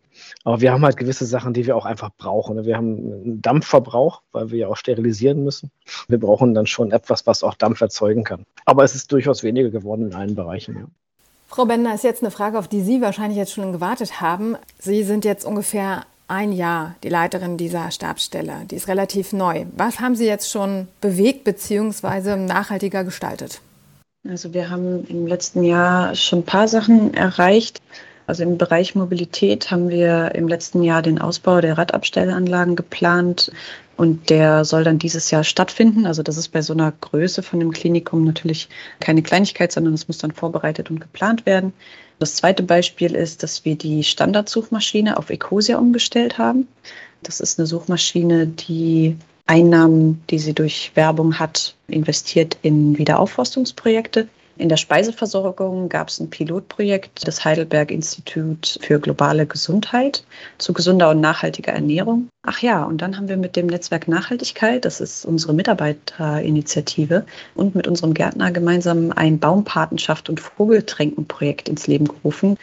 Aber 0.45 0.61
wir 0.61 0.73
haben 0.73 0.85
halt 0.85 0.97
gewisse 0.97 1.25
Sachen, 1.25 1.55
die 1.55 1.67
wir 1.67 1.77
auch 1.77 1.87
einfach 1.87 2.11
brauchen. 2.19 2.65
Wir 2.65 2.77
haben 2.77 2.97
einen 2.97 3.43
Dampfverbrauch, 3.43 4.23
weil 4.33 4.51
wir 4.51 4.59
ja 4.59 4.69
auch 4.69 4.77
sterilisieren 4.77 5.45
müssen. 5.45 5.71
Wir 6.09 6.19
brauchen 6.19 6.53
dann 6.53 6.67
schon 6.67 6.91
etwas, 6.91 7.27
was 7.27 7.45
auch 7.45 7.55
Dampf 7.55 7.81
erzeugen 7.81 8.25
kann. 8.25 8.45
Aber 8.65 8.83
es 8.83 8.97
ist 8.97 9.13
durchaus 9.13 9.45
weniger 9.45 9.71
geworden 9.71 10.09
in 10.09 10.15
allen 10.15 10.35
Bereichen. 10.35 10.75
Ja. 10.75 10.85
Frau 11.47 11.65
Bender, 11.65 11.95
ist 11.95 12.05
jetzt 12.05 12.23
eine 12.23 12.31
Frage, 12.33 12.59
auf 12.59 12.67
die 12.67 12.81
Sie 12.81 13.01
wahrscheinlich 13.01 13.39
jetzt 13.39 13.53
schon 13.53 13.73
gewartet 13.73 14.21
haben. 14.21 14.57
Sie 14.79 15.05
sind 15.05 15.25
jetzt 15.25 15.45
ungefähr 15.45 16.07
ein 16.27 16.53
Jahr 16.53 16.95
die 17.03 17.09
Leiterin 17.09 17.57
dieser 17.57 17.91
Stabsstelle. 17.91 18.67
Die 18.71 18.77
ist 18.77 18.89
relativ 18.89 19.33
neu. 19.33 19.67
Was 19.77 20.01
haben 20.01 20.15
Sie 20.17 20.27
jetzt 20.27 20.51
schon 20.51 20.89
bewegt 21.01 21.45
bzw. 21.45 22.37
nachhaltiger 22.37 23.05
gestaltet? 23.05 23.61
Also 24.29 24.53
wir 24.53 24.69
haben 24.69 25.05
im 25.07 25.27
letzten 25.27 25.63
Jahr 25.63 26.15
schon 26.15 26.41
ein 26.41 26.45
paar 26.45 26.69
Sachen 26.69 27.15
erreicht. 27.15 27.81
Also 28.27 28.43
im 28.43 28.59
Bereich 28.59 28.95
Mobilität 28.95 29.71
haben 29.71 29.89
wir 29.89 30.35
im 30.35 30.47
letzten 30.47 30.83
Jahr 30.83 31.03
den 31.03 31.21
Ausbau 31.21 31.61
der 31.61 31.79
Radabstellanlagen 31.79 32.77
geplant 32.77 33.51
und 33.97 34.31
der 34.31 34.65
soll 34.65 34.85
dann 34.85 34.99
dieses 34.99 35.31
Jahr 35.31 35.43
stattfinden. 35.43 36.07
Also 36.07 36.23
das 36.23 36.37
ist 36.37 36.49
bei 36.49 36.63
so 36.63 36.73
einer 36.73 36.93
Größe 36.93 37.43
von 37.43 37.61
dem 37.61 37.73
Klinikum 37.73 38.25
natürlich 38.25 38.69
keine 39.01 39.23
Kleinigkeit, 39.23 39.73
sondern 39.73 39.95
es 39.95 40.07
muss 40.07 40.19
dann 40.19 40.33
vorbereitet 40.33 40.91
und 40.91 41.01
geplant 41.01 41.45
werden. 41.45 41.73
Das 42.19 42.37
zweite 42.37 42.63
Beispiel 42.63 43.15
ist, 43.15 43.43
dass 43.43 43.65
wir 43.65 43.77
die 43.77 44.05
Standardsuchmaschine 44.05 45.17
auf 45.17 45.31
Ecosia 45.31 45.79
umgestellt 45.79 46.39
haben. 46.39 46.69
Das 47.23 47.41
ist 47.41 47.59
eine 47.59 47.67
Suchmaschine, 47.67 48.47
die 48.47 49.17
Einnahmen, 49.51 50.23
die 50.31 50.39
sie 50.39 50.53
durch 50.53 50.93
Werbung 50.95 51.41
hat, 51.41 51.75
investiert 51.89 52.57
in 52.63 52.97
Wiederaufforstungsprojekte. 52.97 54.29
In 54.59 54.69
der 54.69 54.77
Speiseversorgung 54.77 55.89
gab 55.89 56.07
es 56.07 56.21
ein 56.21 56.31
Pilotprojekt 56.31 57.27
des 57.27 57.45
Heidelberg 57.45 57.91
Institut 57.91 58.79
für 58.81 59.01
globale 59.01 59.47
Gesundheit 59.47 60.23
zu 60.59 60.73
gesunder 60.73 61.11
und 61.11 61.21
nachhaltiger 61.21 61.73
Ernährung. 61.73 62.29
Ach 62.47 62.61
ja, 62.61 62.85
und 62.85 63.03
dann 63.03 63.17
haben 63.17 63.29
wir 63.29 63.39
mit 63.39 63.57
dem 63.57 63.67
Netzwerk 63.67 64.07
Nachhaltigkeit, 64.07 64.85
das 64.85 65.01
ist 65.01 65.25
unsere 65.25 65.53
Mitarbeiterinitiative, 65.53 67.25
und 67.57 67.75
mit 67.75 67.89
unserem 67.89 68.15
Gärtner 68.15 68.53
gemeinsam 68.53 69.11
ein 69.17 69.41
Baumpatenschaft 69.41 70.29
und 70.29 70.39
Vogeltränkenprojekt 70.39 71.69
ins 71.69 71.89
Leben 71.89 72.07
gerufen. 72.07 72.57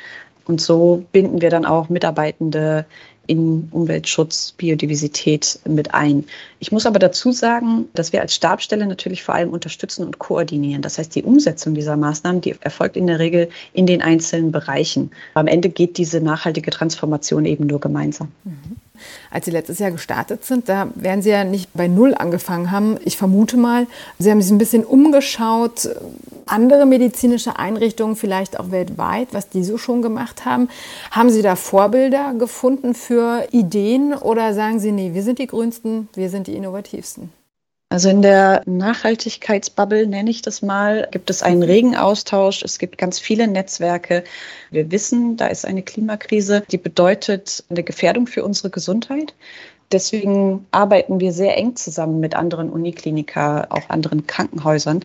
Und 0.45 0.61
so 0.61 1.03
binden 1.11 1.41
wir 1.41 1.49
dann 1.49 1.65
auch 1.65 1.89
Mitarbeitende 1.89 2.85
in 3.27 3.67
Umweltschutz, 3.71 4.53
Biodiversität 4.57 5.59
mit 5.65 5.93
ein. 5.93 6.25
Ich 6.59 6.71
muss 6.71 6.85
aber 6.85 6.99
dazu 6.99 7.31
sagen, 7.31 7.85
dass 7.93 8.13
wir 8.13 8.21
als 8.21 8.33
Stabstelle 8.33 8.87
natürlich 8.87 9.23
vor 9.23 9.35
allem 9.35 9.51
unterstützen 9.51 10.05
und 10.05 10.17
koordinieren. 10.17 10.81
Das 10.81 10.97
heißt, 10.97 11.13
die 11.13 11.23
Umsetzung 11.23 11.75
dieser 11.75 11.97
Maßnahmen, 11.97 12.41
die 12.41 12.55
erfolgt 12.61 12.97
in 12.97 13.07
der 13.07 13.19
Regel 13.19 13.49
in 13.73 13.85
den 13.85 14.01
einzelnen 14.01 14.51
Bereichen. 14.51 15.11
Am 15.33 15.47
Ende 15.47 15.69
geht 15.69 15.97
diese 15.97 16.21
nachhaltige 16.21 16.71
Transformation 16.71 17.45
eben 17.45 17.67
nur 17.67 17.79
gemeinsam. 17.79 18.29
Mhm. 18.43 18.77
Als 19.31 19.45
Sie 19.45 19.51
letztes 19.51 19.79
Jahr 19.79 19.91
gestartet 19.91 20.45
sind, 20.45 20.69
da 20.69 20.89
werden 20.95 21.21
Sie 21.21 21.29
ja 21.29 21.43
nicht 21.43 21.69
bei 21.73 21.87
Null 21.87 22.13
angefangen 22.13 22.71
haben. 22.71 22.97
Ich 23.05 23.17
vermute 23.17 23.57
mal, 23.57 23.87
Sie 24.19 24.29
haben 24.31 24.41
sich 24.41 24.51
ein 24.51 24.57
bisschen 24.57 24.83
umgeschaut, 24.83 25.89
andere 26.45 26.85
medizinische 26.85 27.57
Einrichtungen, 27.57 28.15
vielleicht 28.15 28.59
auch 28.59 28.71
weltweit, 28.71 29.29
was 29.31 29.49
die 29.49 29.63
so 29.63 29.77
schon 29.77 30.01
gemacht 30.01 30.45
haben. 30.45 30.69
Haben 31.11 31.29
Sie 31.29 31.41
da 31.41 31.55
Vorbilder 31.55 32.33
gefunden 32.33 32.93
für 32.93 33.47
Ideen 33.51 34.13
oder 34.13 34.53
sagen 34.53 34.79
Sie, 34.79 34.91
nee, 34.91 35.13
wir 35.13 35.23
sind 35.23 35.39
die 35.39 35.47
Grünsten, 35.47 36.09
wir 36.13 36.29
sind 36.29 36.47
die 36.47 36.55
Innovativsten? 36.55 37.31
Also 37.89 38.09
in 38.09 38.21
der 38.21 38.63
Nachhaltigkeitsbubble 38.65 40.07
nenne 40.07 40.29
ich 40.29 40.41
das 40.41 40.61
mal, 40.61 41.07
gibt 41.11 41.29
es 41.29 41.41
einen 41.41 41.63
regen 41.63 41.95
Austausch. 41.95 42.61
Es 42.61 42.79
gibt 42.79 42.97
ganz 42.97 43.17
viele 43.17 43.47
Netzwerke. 43.47 44.25
Wir 44.71 44.91
wissen, 44.91 45.37
da 45.37 45.47
ist 45.47 45.65
eine 45.65 45.83
Klimakrise, 45.83 46.63
die 46.69 46.77
bedeutet 46.77 47.63
eine 47.69 47.83
Gefährdung 47.83 48.27
für 48.27 48.43
unsere 48.43 48.69
Gesundheit. 48.69 49.33
Deswegen 49.93 50.65
arbeiten 50.71 51.21
wir 51.21 51.31
sehr 51.31 51.55
eng 51.55 51.77
zusammen 51.77 52.19
mit 52.19 52.35
anderen 52.35 52.69
Unikliniker, 52.69 53.67
auch 53.69 53.89
anderen 53.89 54.27
Krankenhäusern. 54.27 54.99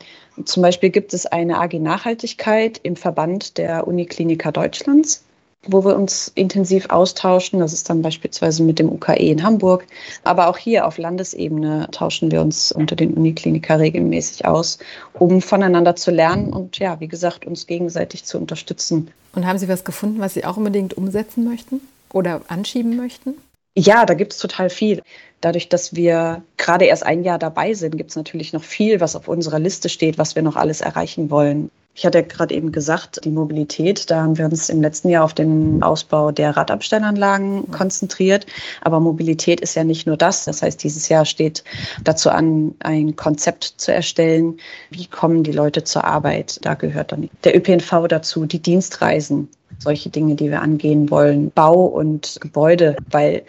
Zum 0.45 0.63
Beispiel 0.63 0.91
gibt 0.91 1.15
es 1.15 1.25
eine 1.25 1.61
AG 1.61 1.75
Nachhaltigkeit 1.75 2.81
im 2.83 2.97
Verband 2.97 3.59
der 3.59 3.87
Unikliniker 3.87 4.51
Deutschlands 4.51 5.23
wo 5.67 5.85
wir 5.85 5.95
uns 5.95 6.31
intensiv 6.35 6.91
austauschen. 6.91 7.61
Das 7.61 7.73
ist 7.73 7.89
dann 7.89 8.03
beispielsweise 8.03 8.63
mit 8.63 8.79
dem 8.79 8.91
UKE 8.91 9.15
in 9.15 9.43
Hamburg. 9.43 9.87
Aber 10.25 10.49
auch 10.49 10.59
hier 10.59 10.87
auf 10.87 10.99
Landesebene 10.99 11.89
tauschen 11.93 12.31
wir 12.31 12.41
uns 12.41 12.73
unter 12.73 12.97
den 12.97 13.15
Unikliniker 13.15 13.79
regelmäßig 13.79 14.45
aus, 14.47 14.79
um 15.15 15.41
voneinander 15.41 15.97
zu 15.97 16.11
lernen 16.11 16.53
und 16.53 16.79
ja, 16.79 16.99
wie 17.01 17.09
gesagt, 17.09 17.47
uns 17.47 17.67
gegenseitig 17.67 18.25
zu 18.25 18.39
unterstützen. 18.39 19.11
Und 19.35 19.47
haben 19.47 19.59
Sie 19.59 19.69
was 19.69 19.85
gefunden, 19.85 20.21
was 20.21 20.35
Sie 20.35 20.45
auch 20.45 20.57
unbedingt 20.57 20.95
umsetzen 20.97 21.45
möchten 21.45 21.81
oder 22.13 22.43
anschieben 22.49 22.97
möchten? 22.97 23.35
Ja, 23.75 24.05
da 24.05 24.15
gibt 24.15 24.33
es 24.33 24.39
total 24.39 24.69
viel. 24.69 25.03
Dadurch, 25.41 25.69
dass 25.69 25.95
wir 25.95 26.43
gerade 26.59 26.85
erst 26.85 27.07
ein 27.07 27.25
Jahr 27.25 27.39
dabei 27.39 27.73
sind, 27.73 27.97
gibt 27.97 28.11
es 28.11 28.17
natürlich 28.17 28.53
noch 28.53 28.63
viel, 28.63 29.01
was 29.01 29.17
auf 29.17 29.29
unserer 29.29 29.59
Liste 29.59 29.89
steht, 29.89 30.19
was 30.19 30.35
wir 30.35 30.43
noch 30.43 30.57
alles 30.57 30.83
erreichen 30.83 31.31
wollen. 31.31 31.71
Ich 31.95 32.07
hatte 32.07 32.19
ja 32.19 32.25
gerade 32.25 32.55
eben 32.55 32.73
gesagt, 32.73 33.21
die 33.25 33.31
Mobilität, 33.31 34.11
da 34.11 34.23
haben 34.23 34.39
wir 34.39 34.47
uns 34.47 34.71
im 34.71 34.81
letzten 34.81 35.11
Jahr 35.11 35.25
auf 35.25 35.35
den 35.35 35.83
Ausbau 35.83 36.33
der 36.33 36.57
Radabstellanlagen 36.57 37.71
konzentriert. 37.71 38.47
Aber 38.81 38.99
Mobilität 38.99 39.61
ist 39.61 39.75
ja 39.75 39.85
nicht 39.85 40.07
nur 40.07 40.17
das. 40.17 40.47
Das 40.47 40.63
heißt, 40.63 40.83
dieses 40.83 41.11
Jahr 41.11 41.27
steht 41.27 41.65
dazu 42.03 42.31
an, 42.31 42.75
ein 42.79 43.15
Konzept 43.17 43.75
zu 43.77 43.93
erstellen. 43.93 44.57
Wie 44.91 45.07
kommen 45.07 45.43
die 45.43 45.53
Leute 45.53 45.85
zur 45.85 46.05
Arbeit? 46.05 46.59
Da 46.63 46.75
gehört 46.75 47.13
dann 47.13 47.29
der 47.45 47.55
ÖPNV 47.55 48.09
dazu, 48.09 48.47
die 48.47 48.61
Dienstreisen, 48.61 49.51
solche 49.79 50.09
Dinge, 50.09 50.35
die 50.35 50.51
wir 50.51 50.63
angehen 50.63 51.11
wollen, 51.11 51.51
Bau 51.51 51.85
und 51.85 52.39
Gebäude, 52.41 52.97
weil 53.11 53.43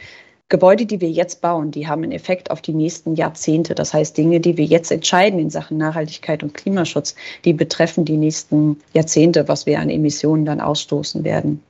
Gebäude, 0.50 0.86
die 0.86 1.02
wir 1.02 1.10
jetzt 1.10 1.42
bauen, 1.42 1.72
die 1.72 1.88
haben 1.88 2.04
einen 2.04 2.12
Effekt 2.12 2.52
auf 2.52 2.62
die 2.62 2.74
nächsten 2.74 3.16
Jahrzehnte. 3.16 3.74
Das 3.74 3.94
heißt, 3.94 4.16
Dinge, 4.18 4.40
die 4.40 4.56
wir 4.58 4.66
jetzt 4.66 4.92
entscheiden 4.92 5.40
in 5.40 5.50
Sachen 5.50 5.78
Nachhaltigkeit 5.78 6.44
und 6.44 6.54
Klimaschutz, 6.54 7.16
die 7.44 7.54
betreffen 7.54 8.06
die 8.06 8.18
nächsten 8.18 8.80
Jahrzehnte, 8.94 9.48
was 9.48 9.66
wir 9.66 9.80
an 9.80 9.90
Emissionen 9.90 10.46
dann 10.46 10.62
ausstoßen 10.62 11.24
werden. 11.24 11.64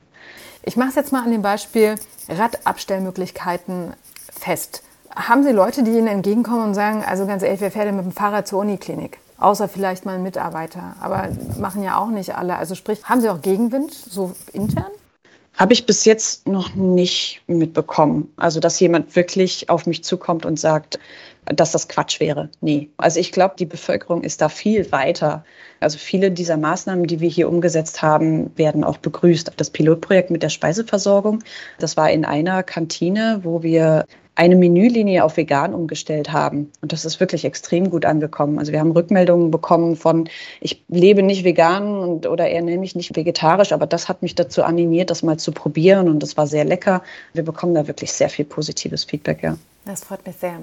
Ich 0.64 0.76
mache 0.76 0.90
es 0.90 0.96
jetzt 0.96 1.12
mal 1.12 1.24
an 1.24 1.32
dem 1.32 1.42
Beispiel 1.42 1.96
Radabstellmöglichkeiten 2.28 3.94
fest. 4.32 4.84
Haben 5.16 5.44
Sie 5.44 5.52
Leute, 5.52 5.84
die 5.84 5.92
Ihnen 5.92 6.08
entgegenkommen 6.08 6.70
und 6.70 6.74
sagen, 6.74 7.04
also 7.06 7.26
ganz 7.28 7.44
ehrlich, 7.44 7.62
wer 7.62 7.72
fährt 7.72 7.88
denn 7.88 7.96
mit 7.96 8.06
dem 8.06 8.12
Fahrrad 8.12 8.48
zur 8.48 8.60
Uniklinik? 8.60 9.20
Außer 9.38 9.68
vielleicht 9.68 10.06
mal 10.06 10.16
ein 10.16 10.24
Mitarbeiter. 10.24 10.96
Aber 11.02 11.30
machen 11.60 11.84
ja 11.84 11.98
auch 11.98 12.10
nicht 12.10 12.36
alle. 12.36 12.56
Also 12.56 12.76
sprich, 12.76 13.04
haben 13.04 13.22
Sie 13.22 13.30
auch 13.30 13.42
Gegenwind, 13.42 13.94
so 13.94 14.34
intern? 14.54 14.92
Habe 15.56 15.74
ich 15.74 15.86
bis 15.86 16.06
jetzt 16.06 16.48
noch 16.48 16.74
nicht 16.74 17.42
mitbekommen. 17.48 18.32
Also, 18.38 18.60
dass 18.60 18.80
jemand 18.80 19.16
wirklich 19.16 19.70
auf 19.70 19.86
mich 19.86 20.04
zukommt 20.04 20.46
und 20.46 20.60
sagt, 20.60 21.00
dass 21.46 21.72
das 21.72 21.88
Quatsch 21.88 22.20
wäre. 22.20 22.50
Nee. 22.62 22.90
Also 22.98 23.20
ich 23.20 23.32
glaube, 23.32 23.56
die 23.58 23.66
Bevölkerung 23.66 24.24
ist 24.24 24.42
da 24.42 24.50
viel 24.50 24.92
weiter. 24.92 25.44
Also 25.80 25.98
viele 25.98 26.32
dieser 26.32 26.58
Maßnahmen, 26.58 27.06
die 27.06 27.20
wir 27.20 27.30
hier 27.30 27.50
umgesetzt 27.50 28.02
haben, 28.02 28.52
werden 28.58 28.84
auch 28.84 28.98
begrüßt. 28.98 29.52
Das 29.58 29.70
Pilotprojekt 29.70 30.30
mit 30.32 30.44
der 30.44 30.50
Speiseversorgung, 30.50 31.44
das 31.80 31.98
war 31.98 32.10
in 32.10 32.26
einer 32.26 32.64
Kantine, 32.64 33.42
wo 33.44 33.62
wir 33.62 34.06
eine 34.36 34.56
Menülinie 34.56 35.24
auf 35.24 35.38
vegan 35.38 35.74
umgestellt 35.74 36.32
haben. 36.32 36.72
Und 36.82 36.92
das 36.92 37.06
ist 37.06 37.20
wirklich 37.20 37.46
extrem 37.46 37.90
gut 37.90 38.06
angekommen. 38.06 38.58
Also 38.58 38.72
wir 38.72 38.80
haben 38.80 38.92
Rückmeldungen 38.92 39.52
bekommen 39.52 39.96
von, 39.96 40.28
ich 40.60 40.84
lebe 40.88 41.22
nicht 41.22 41.44
vegan 41.44 41.98
und, 42.00 42.28
oder 42.28 42.48
eher 42.48 42.64
nämlich 42.64 42.96
nicht 42.96 43.16
vegetarisch, 43.16 43.72
aber 43.72 43.86
das 43.86 44.10
hat 44.10 44.22
mich 44.22 44.36
dazu 44.36 44.64
animiert, 44.64 45.10
das 45.10 45.24
mal 45.24 45.38
zu 45.38 45.52
probieren 45.52 46.10
und 46.10 46.22
das 46.22 46.36
war 46.36 46.48
sehr 46.48 46.66
lecker. 46.66 47.04
Wir 47.34 47.44
bekommen 47.44 47.76
da 47.76 47.88
wirklich 47.88 48.12
sehr 48.12 48.30
viel 48.30 48.46
positives 48.46 49.04
Feedback, 49.04 49.44
ja. 49.44 49.58
Das 49.86 50.06
freut 50.06 50.26
mich 50.26 50.38
sehr. 50.38 50.54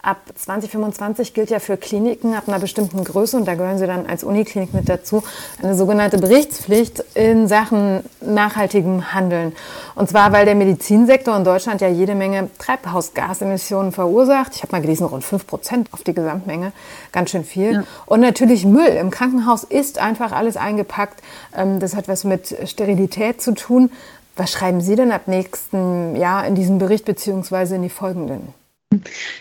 Ab 0.00 0.18
2025 0.32 1.34
gilt 1.34 1.50
ja 1.50 1.58
für 1.58 1.76
Kliniken 1.76 2.34
ab 2.34 2.44
einer 2.46 2.60
bestimmten 2.60 3.02
Größe, 3.02 3.36
und 3.36 3.48
da 3.48 3.56
gehören 3.56 3.78
Sie 3.78 3.86
dann 3.86 4.06
als 4.06 4.22
Uniklinik 4.22 4.72
mit 4.72 4.88
dazu, 4.88 5.24
eine 5.60 5.74
sogenannte 5.74 6.18
Berichtspflicht 6.18 7.02
in 7.14 7.48
Sachen 7.48 8.04
nachhaltigem 8.20 9.12
Handeln. 9.12 9.56
Und 9.96 10.08
zwar, 10.08 10.30
weil 10.30 10.44
der 10.44 10.54
Medizinsektor 10.54 11.36
in 11.36 11.42
Deutschland 11.42 11.80
ja 11.80 11.88
jede 11.88 12.14
Menge 12.14 12.48
Treibhausgasemissionen 12.58 13.90
verursacht. 13.90 14.54
Ich 14.54 14.62
habe 14.62 14.70
mal 14.70 14.82
gelesen, 14.82 15.04
rund 15.04 15.24
5 15.24 15.48
Prozent 15.48 15.88
auf 15.92 16.04
die 16.04 16.14
Gesamtmenge. 16.14 16.70
Ganz 17.10 17.30
schön 17.30 17.44
viel. 17.44 17.72
Ja. 17.72 17.84
Und 18.06 18.20
natürlich 18.20 18.64
Müll. 18.64 18.86
Im 18.86 19.10
Krankenhaus 19.10 19.64
ist 19.64 19.98
einfach 19.98 20.30
alles 20.30 20.56
eingepackt. 20.56 21.20
Ähm, 21.56 21.80
das 21.80 21.96
hat 21.96 22.06
was 22.06 22.22
mit 22.22 22.56
Sterilität 22.66 23.42
zu 23.42 23.52
tun. 23.52 23.90
Was 24.36 24.52
schreiben 24.52 24.80
Sie 24.80 24.94
denn 24.94 25.10
ab 25.10 25.22
nächsten 25.26 26.14
Jahr 26.14 26.46
in 26.46 26.54
diesem 26.54 26.78
Bericht 26.78 27.04
beziehungsweise 27.04 27.74
in 27.74 27.82
die 27.82 27.90
folgenden? 27.90 28.59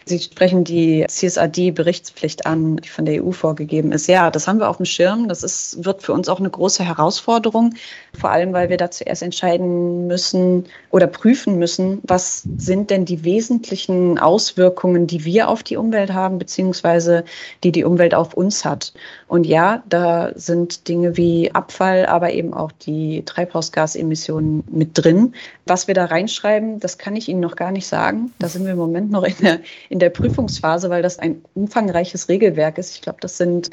Sie 0.05 0.19
sprechen 0.19 0.63
die 0.63 1.05
CSRD-Berichtspflicht 1.07 2.45
an, 2.45 2.77
die 2.77 2.89
von 2.89 3.05
der 3.05 3.23
EU 3.23 3.31
vorgegeben 3.31 3.91
ist. 3.91 4.07
Ja, 4.07 4.29
das 4.29 4.47
haben 4.47 4.59
wir 4.59 4.69
auf 4.69 4.77
dem 4.77 4.85
Schirm. 4.85 5.27
Das 5.27 5.41
ist, 5.41 5.83
wird 5.83 6.03
für 6.03 6.13
uns 6.13 6.29
auch 6.29 6.39
eine 6.39 6.51
große 6.51 6.83
Herausforderung, 6.83 7.73
vor 8.19 8.29
allem 8.29 8.53
weil 8.53 8.69
wir 8.69 8.77
da 8.77 8.91
zuerst 8.91 9.23
entscheiden 9.23 10.05
müssen 10.05 10.65
oder 10.91 11.07
prüfen 11.07 11.57
müssen, 11.57 11.99
was 12.03 12.43
sind 12.57 12.91
denn 12.91 13.05
die 13.05 13.23
wesentlichen 13.23 14.19
Auswirkungen, 14.19 15.07
die 15.07 15.25
wir 15.25 15.47
auf 15.47 15.63
die 15.63 15.77
Umwelt 15.77 16.13
haben, 16.13 16.37
beziehungsweise 16.37 17.23
die 17.63 17.71
die 17.71 17.83
Umwelt 17.83 18.13
auf 18.13 18.35
uns 18.35 18.65
hat. 18.65 18.93
Und 19.27 19.47
ja, 19.47 19.81
da 19.89 20.31
sind 20.35 20.87
Dinge 20.87 21.17
wie 21.17 21.51
Abfall, 21.53 22.05
aber 22.05 22.31
eben 22.33 22.53
auch 22.53 22.71
die 22.71 23.23
Treibhausgasemissionen 23.25 24.63
mit 24.69 24.91
drin. 24.93 25.33
Was 25.65 25.87
wir 25.87 25.95
da 25.95 26.05
reinschreiben, 26.05 26.79
das 26.79 26.99
kann 26.99 27.15
ich 27.15 27.29
Ihnen 27.29 27.39
noch 27.39 27.55
gar 27.55 27.71
nicht 27.71 27.87
sagen. 27.87 28.31
Da 28.37 28.47
sind 28.47 28.65
wir 28.65 28.73
im 28.73 28.77
Moment 28.77 29.11
noch 29.11 29.23
in 29.23 29.38
der, 29.41 29.59
in 29.89 29.99
der 29.99 30.09
Prüfungsphase, 30.09 30.89
weil 30.89 31.01
das 31.01 31.19
ein 31.19 31.43
umfangreiches 31.53 32.29
Regelwerk 32.29 32.77
ist. 32.77 32.95
Ich 32.95 33.01
glaube, 33.01 33.19
das 33.21 33.37
sind 33.37 33.69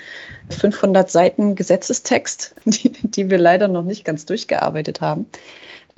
500 0.51 1.11
Seiten 1.11 1.55
Gesetzestext, 1.55 2.55
die, 2.65 2.91
die 2.91 3.31
wir 3.31 3.39
leider 3.39 3.69
noch 3.69 3.85
nicht 3.85 4.05
ganz 4.05 4.27
durchgearbeitet 4.27 5.01
haben. 5.01 5.27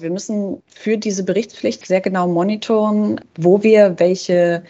Wir 0.00 0.10
müssen 0.10 0.62
für 0.68 0.96
diese 0.96 1.24
Berichtspflicht 1.24 1.84
sehr 1.84 2.00
genau 2.00 2.28
monitoren, 2.28 3.20
wo 3.36 3.64
wir 3.64 3.98
welche 3.98 4.62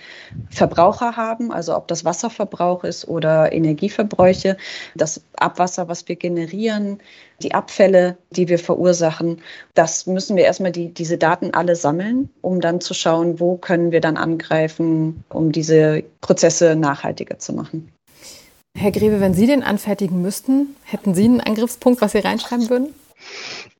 Verbraucher 0.49 1.18
haben, 1.18 1.52
also 1.52 1.76
ob 1.76 1.87
das 1.87 2.06
Wasserverbrauch 2.06 2.82
ist 2.82 3.06
oder 3.06 3.52
Energieverbräuche, 3.52 4.56
das 4.94 5.20
Abwasser, 5.37 5.87
was 5.87 6.08
wir 6.08 6.16
generieren, 6.16 7.00
die 7.42 7.52
Abfälle, 7.52 8.16
die 8.30 8.49
wir 8.49 8.58
verursachen. 8.58 9.42
Das 9.75 10.06
müssen 10.06 10.35
wir 10.35 10.44
erstmal 10.44 10.73
die, 10.73 10.94
diese 10.94 11.18
Daten 11.18 11.52
alle 11.52 11.76
sammeln, 11.76 12.30
um 12.40 12.62
dann 12.62 12.80
zu 12.80 12.94
schauen, 12.94 13.38
wo 13.38 13.58
können 13.58 13.92
wir 13.92 14.00
dann 14.00 14.16
angreifen, 14.16 15.25
um 15.28 15.52
diese 15.52 16.04
Prozesse 16.23 16.75
nachhaltiger 16.75 17.38
zu 17.38 17.52
machen. 17.52 17.92
Herr 18.78 18.92
Grebe, 18.92 19.20
wenn 19.20 19.35
Sie 19.35 19.47
den 19.47 19.62
anfertigen 19.62 20.23
müssten, 20.23 20.75
hätten 20.85 21.14
Sie 21.14 21.25
einen 21.25 21.42
Angriffspunkt, 21.42 22.00
was 22.00 22.12
Sie 22.12 22.18
reinschreiben 22.18 22.70
würden? 22.70 22.94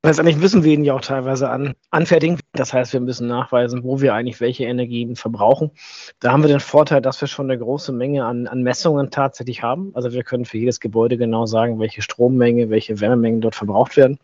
Letztendlich 0.03 0.37
müssen 0.37 0.63
wir 0.63 0.73
ihn 0.73 0.85
ja 0.85 0.95
auch 0.95 1.01
teilweise 1.01 1.51
an, 1.51 1.75
anfertigen. 1.91 2.39
Das 2.53 2.73
heißt, 2.73 2.93
wir 2.93 3.01
müssen 3.01 3.27
nachweisen, 3.27 3.83
wo 3.83 4.01
wir 4.01 4.15
eigentlich 4.15 4.41
welche 4.41 4.65
Energien 4.65 5.17
verbrauchen. 5.17 5.73
Da 6.21 6.33
haben 6.33 6.43
wir 6.43 6.49
den 6.49 6.61
Vorteil, 6.61 7.03
dass 7.03 7.21
wir 7.21 7.29
schon 7.29 7.51
eine 7.51 7.59
große 7.59 7.93
Menge 7.93 8.25
an, 8.25 8.47
an 8.47 8.63
Messungen 8.63 9.11
tatsächlich 9.11 9.63
haben. 9.63 9.91
Also 9.95 10.13
wir 10.13 10.23
können 10.23 10.45
für 10.45 10.59
jedes 10.59 10.79
Gebäude 10.81 11.19
genau 11.19 11.47
sagen, 11.47 11.81
welche 11.81 12.03
Strommenge, 12.03 12.71
welche 12.71 13.01
Wärmemengen 13.01 13.41
dort 13.41 13.57
verbraucht 13.57 13.97
werden 13.97 14.19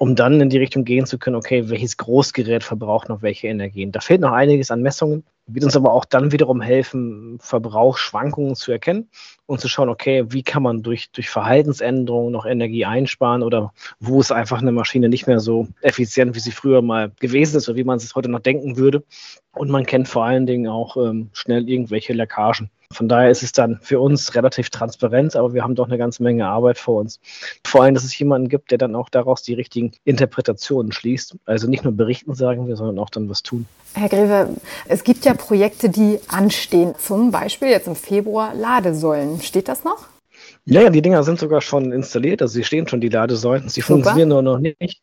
um 0.00 0.16
dann 0.16 0.40
in 0.40 0.48
die 0.48 0.56
Richtung 0.56 0.86
gehen 0.86 1.04
zu 1.04 1.18
können, 1.18 1.36
okay, 1.36 1.68
welches 1.68 1.98
Großgerät 1.98 2.64
verbraucht 2.64 3.10
noch 3.10 3.20
welche 3.20 3.48
Energien. 3.48 3.92
Da 3.92 4.00
fehlt 4.00 4.22
noch 4.22 4.32
einiges 4.32 4.70
an 4.70 4.80
Messungen, 4.80 5.24
wird 5.52 5.64
uns 5.64 5.76
aber 5.76 5.92
auch 5.92 6.04
dann 6.04 6.32
wiederum 6.32 6.60
helfen, 6.60 7.38
Verbrauchsschwankungen 7.40 8.54
zu 8.54 8.72
erkennen 8.72 9.08
und 9.46 9.60
zu 9.60 9.68
schauen, 9.68 9.88
okay, 9.88 10.24
wie 10.28 10.42
kann 10.42 10.62
man 10.62 10.82
durch, 10.82 11.10
durch 11.10 11.28
Verhaltensänderungen 11.28 12.32
noch 12.32 12.46
Energie 12.46 12.84
einsparen 12.84 13.42
oder 13.42 13.72
wo 13.98 14.20
ist 14.20 14.32
einfach 14.32 14.60
eine 14.60 14.72
Maschine 14.72 15.08
nicht 15.08 15.26
mehr 15.26 15.40
so 15.40 15.68
effizient, 15.80 16.34
wie 16.34 16.40
sie 16.40 16.52
früher 16.52 16.82
mal 16.82 17.12
gewesen 17.20 17.56
ist 17.56 17.68
oder 17.68 17.76
wie 17.76 17.84
man 17.84 17.98
es 17.98 18.14
heute 18.14 18.28
noch 18.28 18.40
denken 18.40 18.76
würde. 18.76 19.02
Und 19.52 19.70
man 19.70 19.84
kennt 19.84 20.08
vor 20.08 20.24
allen 20.24 20.46
Dingen 20.46 20.68
auch 20.68 20.96
ähm, 20.96 21.30
schnell 21.32 21.68
irgendwelche 21.68 22.12
Leckagen. 22.12 22.70
Von 22.92 23.08
daher 23.08 23.30
ist 23.30 23.44
es 23.44 23.52
dann 23.52 23.78
für 23.80 24.00
uns 24.00 24.34
relativ 24.34 24.68
transparent, 24.68 25.36
aber 25.36 25.54
wir 25.54 25.62
haben 25.62 25.76
doch 25.76 25.86
eine 25.86 25.96
ganze 25.96 26.24
Menge 26.24 26.48
Arbeit 26.48 26.76
vor 26.76 27.00
uns. 27.00 27.20
Vor 27.64 27.84
allem, 27.84 27.94
dass 27.94 28.02
es 28.02 28.18
jemanden 28.18 28.48
gibt, 28.48 28.72
der 28.72 28.78
dann 28.78 28.96
auch 28.96 29.08
daraus 29.08 29.42
die 29.44 29.54
richtigen 29.54 29.92
Interpretationen 30.04 30.90
schließt. 30.90 31.36
Also 31.44 31.68
nicht 31.68 31.84
nur 31.84 31.92
berichten, 31.92 32.34
sagen 32.34 32.66
wir, 32.66 32.74
sondern 32.74 32.98
auch 32.98 33.10
dann 33.10 33.28
was 33.28 33.44
tun. 33.44 33.66
Herr 33.94 34.08
Greve, 34.08 34.56
es 34.88 35.04
gibt 35.04 35.24
ja 35.24 35.34
Projekte, 35.40 35.88
die 35.88 36.20
anstehen. 36.28 36.94
Zum 36.98 37.30
Beispiel 37.30 37.68
jetzt 37.68 37.86
im 37.88 37.96
Februar 37.96 38.54
Ladesäulen. 38.54 39.40
Steht 39.40 39.68
das 39.68 39.84
noch? 39.84 40.06
Ja, 40.66 40.82
ja, 40.82 40.90
die 40.90 41.02
Dinger 41.02 41.22
sind 41.22 41.38
sogar 41.38 41.62
schon 41.62 41.90
installiert, 41.90 42.42
also 42.42 42.52
sie 42.52 42.64
stehen 42.64 42.86
schon, 42.86 43.00
die 43.00 43.08
Ladesäulen. 43.08 43.68
Sie 43.68 43.80
Super. 43.80 43.94
funktionieren 43.94 44.28
nur 44.28 44.42
noch 44.42 44.58
nicht. 44.58 44.76
Ich 44.78 45.02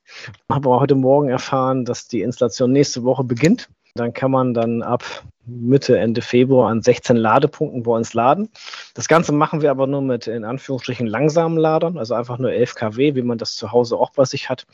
habe 0.49 0.69
aber 0.69 0.79
heute 0.79 0.95
Morgen 0.95 1.29
erfahren, 1.29 1.83
dass 1.83 2.07
die 2.07 2.21
Installation 2.21 2.71
nächste 2.71 3.03
Woche 3.03 3.23
beginnt. 3.23 3.67
Dann 3.95 4.13
kann 4.13 4.31
man 4.31 4.53
dann 4.53 4.83
ab 4.83 5.03
Mitte, 5.47 5.97
Ende 5.97 6.21
Februar 6.21 6.69
an 6.69 6.81
16 6.81 7.15
Ladepunkten 7.15 7.83
bei 7.83 7.91
uns 7.91 8.13
laden. 8.13 8.49
Das 8.93 9.07
Ganze 9.07 9.31
machen 9.31 9.61
wir 9.61 9.71
aber 9.71 9.87
nur 9.87 10.01
mit 10.01 10.27
in 10.27 10.43
Anführungsstrichen 10.43 11.07
langsamen 11.07 11.57
Ladern, 11.57 11.97
also 11.97 12.13
einfach 12.13 12.37
nur 12.37 12.51
11 12.51 12.75
kW, 12.75 13.15
wie 13.15 13.21
man 13.21 13.37
das 13.37 13.55
zu 13.55 13.71
Hause 13.71 13.97
auch 13.97 14.11
bei 14.11 14.25
sich 14.25 14.49
hat, 14.49 14.67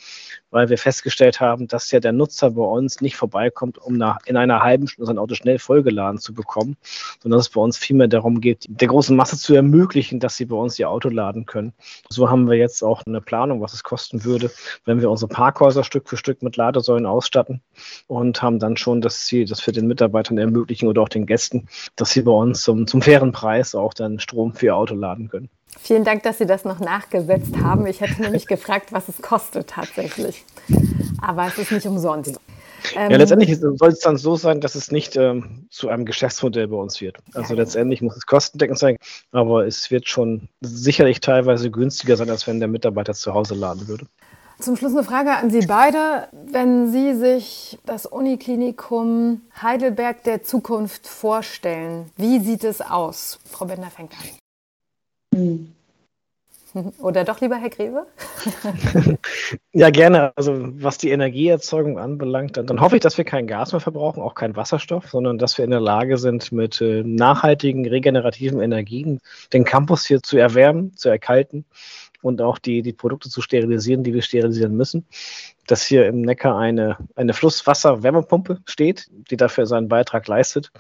weil 0.50 0.70
wir 0.70 0.78
festgestellt 0.78 1.40
haben, 1.40 1.68
dass 1.68 1.92
ja 1.92 2.00
der 2.00 2.12
Nutzer 2.12 2.52
bei 2.52 2.64
uns 2.64 3.02
nicht 3.02 3.16
vorbeikommt, 3.16 3.78
um 3.78 3.98
nach, 3.98 4.20
in 4.26 4.36
einer 4.36 4.62
halben 4.62 4.88
Stunde 4.88 5.08
sein 5.08 5.20
Auto 5.20 5.36
schnell 5.36 5.60
vollgeladen 5.60 6.20
zu 6.20 6.34
bekommen, 6.34 6.76
sondern 7.22 7.38
dass 7.38 7.48
es 7.48 7.54
bei 7.54 7.62
uns 7.62 7.78
vielmehr 7.78 8.08
darum 8.08 8.42
geht, 8.42 8.66
der 8.68 8.88
großen 8.88 9.16
Masse 9.16 9.38
zu 9.38 9.54
ermöglichen, 9.54 10.20
dass 10.20 10.38
sie 10.38 10.46
bei 10.46 10.56
uns 10.56 10.80
ihr 10.80 10.90
Auto 10.90 11.10
laden 11.10 11.46
können. 11.46 11.74
So 12.10 12.30
haben 12.30 12.50
wir 12.50 12.58
jetzt 12.58 12.84
auch 12.84 13.04
eine 13.06 13.22
Planung, 13.22 13.62
was 13.62 13.74
es 13.74 13.84
kosten 13.84 14.24
würde, 14.24 14.52
wenn 14.86 15.02
wir 15.02 15.12
unsere 15.12 15.30
Parkhäuser 15.30 15.84
Stück 15.84 16.10
für 16.10 16.18
Stück 16.18 16.42
mit 16.42 16.58
Ladesäulen 16.58 17.06
ausstatten 17.06 17.62
und 18.08 18.42
haben 18.42 18.60
dann 18.60 18.78
schon 18.78 19.02
das 19.02 19.26
Ziel, 19.26 19.46
dass 19.46 19.66
wir 19.66 19.74
den 19.74 19.88
Mitarbeitern 19.88 20.38
ermöglichen, 20.38 20.63
ermöglichen 20.64 20.88
oder 20.88 21.02
auch 21.02 21.10
den 21.10 21.26
Gästen, 21.26 21.68
dass 21.96 22.12
sie 22.12 22.22
bei 22.22 22.32
uns 22.32 22.62
zum, 22.62 22.88
zum 22.88 23.02
fairen 23.02 23.32
Preis 23.32 23.76
auch 23.76 23.94
dann 23.94 24.20
Strom 24.20 24.54
für 24.54 24.68
ihr 24.68 24.76
Auto 24.76 24.96
laden 24.96 25.30
können. 25.30 25.50
Vielen 25.80 26.04
Dank, 26.04 26.24
dass 26.24 26.38
Sie 26.38 26.46
das 26.46 26.66
noch 26.66 26.80
nachgesetzt 26.80 27.58
haben. 27.58 27.88
Ich 27.88 28.00
hätte 28.00 28.22
nämlich 28.22 28.46
gefragt, 28.46 28.94
was 28.94 29.10
es 29.10 29.22
kostet 29.22 29.70
tatsächlich. 29.70 30.46
Aber 31.20 31.48
es 31.48 31.58
ist 31.58 31.72
nicht 31.72 31.88
umsonst. 31.88 32.40
ja, 32.94 33.08
letztendlich 33.08 33.58
soll 33.58 33.90
es 33.90 34.00
dann 34.00 34.18
so 34.18 34.36
sein, 34.36 34.62
dass 34.62 34.76
es 34.76 34.92
nicht 34.92 35.16
ähm, 35.16 35.66
zu 35.72 35.90
einem 35.90 36.06
Geschäftsmodell 36.06 36.68
bei 36.68 36.76
uns 36.76 37.02
wird. 37.02 37.18
Also 37.34 37.56
ja, 37.56 37.62
letztendlich 37.62 38.04
muss 38.04 38.16
es 38.16 38.28
kostendeckend 38.28 38.78
sein, 38.78 38.98
aber 39.32 39.66
es 39.66 39.90
wird 39.90 40.08
schon 40.08 40.48
sicherlich 40.62 41.22
teilweise 41.22 41.72
günstiger 41.72 42.18
sein, 42.18 42.30
als 42.30 42.46
wenn 42.46 42.60
der 42.60 42.70
Mitarbeiter 42.70 43.14
zu 43.14 43.34
Hause 43.34 43.56
laden 43.56 43.88
würde. 43.88 44.06
Zum 44.64 44.78
Schluss 44.78 44.94
eine 44.94 45.04
Frage 45.04 45.32
an 45.32 45.50
Sie 45.50 45.66
beide. 45.68 46.30
Wenn 46.32 46.90
Sie 46.90 47.16
sich 47.16 47.78
das 47.86 48.06
Uniklinikum 48.06 49.42
Heidelberg 49.62 50.24
der 50.24 50.44
Zukunft 50.44 51.06
vorstellen, 51.06 52.10
wie 52.16 52.40
sieht 52.40 52.64
es 52.64 52.80
aus? 52.80 53.40
Frau 53.44 53.66
Bender 53.66 53.90
fängt 53.90 54.14
an. 54.14 55.38
Hm. 55.38 55.74
Oder 57.00 57.26
doch 57.26 57.42
lieber 57.42 57.58
Herr 57.58 57.70
Greve? 57.70 58.08
ja, 59.74 59.90
gerne. 59.90 60.32
Also 60.38 60.56
was 60.82 60.98
die 60.98 61.10
Energieerzeugung 61.10 62.00
anbelangt, 62.00 62.56
dann, 62.56 62.66
dann, 62.66 62.80
hoffe 62.80 62.96
ich, 62.96 63.02
dass 63.02 63.18
wir 63.18 63.26
kein 63.26 63.48
Gas 63.48 63.74
mehr 63.74 63.82
verbrauchen, 63.82 64.24
auch 64.24 64.34
kein 64.34 64.56
Wasserstoff, 64.56 65.10
sondern 65.10 65.38
dass 65.38 65.58
wir 65.58 65.66
in 65.66 65.72
der 65.72 65.82
Lage 65.82 66.18
sind, 66.18 66.54
mit 66.54 66.80
äh, 66.80 67.04
nachhaltigen, 67.04 67.86
regenerativen 67.86 68.62
Energien 68.62 69.20
den 69.52 69.66
Campus 69.66 70.06
hier 70.06 70.24
zu 70.24 70.38
erwärmen, 70.38 70.96
zu 70.96 71.10
erkalten 71.10 71.66
und 72.24 72.42
auch 72.42 72.58
die, 72.58 72.82
die 72.82 72.94
Produkte 72.94 73.30
zu 73.30 73.42
sterilisieren, 73.42 74.04
die 74.04 74.14
wir 74.14 74.22
sterilisieren 74.22 74.76
müssen. 74.76 75.06
Dass 75.68 75.84
hier 75.84 76.08
im 76.08 76.22
Neckar 76.22 76.58
eine, 76.58 76.98
eine 77.16 77.34
Flusswasser-Wärmepumpe 77.34 78.60
steht, 78.66 79.08
die 79.30 79.38
dafür 79.38 79.66
seinen 79.66 79.88
Beitrag 79.88 80.28
leistet 80.28 80.72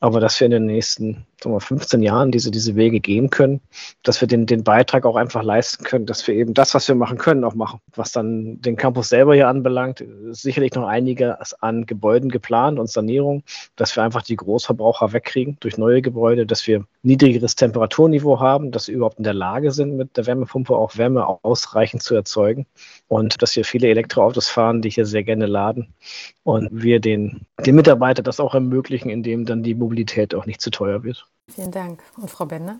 aber 0.00 0.20
dass 0.20 0.38
wir 0.40 0.44
in 0.46 0.50
den 0.50 0.66
nächsten 0.66 1.26
sagen 1.42 1.54
wir, 1.54 1.60
15 1.60 2.02
Jahren 2.02 2.30
diese, 2.30 2.50
diese 2.50 2.76
Wege 2.76 3.00
gehen 3.00 3.30
können, 3.30 3.60
dass 4.02 4.20
wir 4.20 4.28
den, 4.28 4.46
den 4.46 4.62
Beitrag 4.62 5.04
auch 5.04 5.16
einfach 5.16 5.42
leisten 5.42 5.84
können, 5.84 6.06
dass 6.06 6.26
wir 6.26 6.34
eben 6.34 6.54
das, 6.54 6.74
was 6.74 6.88
wir 6.88 6.94
machen 6.94 7.18
können, 7.18 7.44
auch 7.44 7.54
machen. 7.54 7.80
Was 7.94 8.12
dann 8.12 8.60
den 8.60 8.76
Campus 8.76 9.08
selber 9.08 9.34
hier 9.34 9.48
anbelangt, 9.48 10.00
ist 10.00 10.42
sicherlich 10.42 10.74
noch 10.74 10.86
einiges 10.86 11.54
an 11.60 11.86
Gebäuden 11.86 12.30
geplant 12.30 12.78
und 12.78 12.90
Sanierung, 12.90 13.42
dass 13.76 13.96
wir 13.96 14.02
einfach 14.02 14.22
die 14.22 14.36
Großverbraucher 14.36 15.12
wegkriegen 15.12 15.56
durch 15.60 15.78
neue 15.78 16.02
Gebäude, 16.02 16.46
dass 16.46 16.66
wir 16.66 16.84
niedrigeres 17.02 17.54
Temperaturniveau 17.54 18.40
haben, 18.40 18.72
dass 18.72 18.88
wir 18.88 18.94
überhaupt 18.94 19.18
in 19.18 19.24
der 19.24 19.34
Lage 19.34 19.72
sind, 19.72 19.96
mit 19.96 20.16
der 20.16 20.26
Wärmepumpe 20.26 20.74
auch 20.74 20.96
Wärme 20.96 21.26
ausreichend 21.42 22.02
zu 22.02 22.14
erzeugen 22.14 22.66
und 23.08 23.42
dass 23.42 23.56
wir 23.56 23.64
viele 23.64 23.88
Elektroautos 23.88 24.25
fahren, 24.48 24.82
die 24.82 24.90
hier 24.90 25.06
sehr 25.06 25.24
gerne 25.24 25.46
laden 25.46 25.94
und 26.42 26.68
wir 26.72 27.00
den, 27.00 27.46
den 27.64 27.74
Mitarbeitern 27.74 28.24
das 28.24 28.40
auch 28.40 28.54
ermöglichen, 28.54 29.10
indem 29.10 29.46
dann 29.46 29.62
die 29.62 29.74
Mobilität 29.74 30.34
auch 30.34 30.46
nicht 30.46 30.60
zu 30.60 30.70
teuer 30.70 31.02
wird. 31.02 31.26
Vielen 31.54 31.70
Dank. 31.70 32.02
Und 32.16 32.30
Frau 32.30 32.46
Bender? 32.46 32.78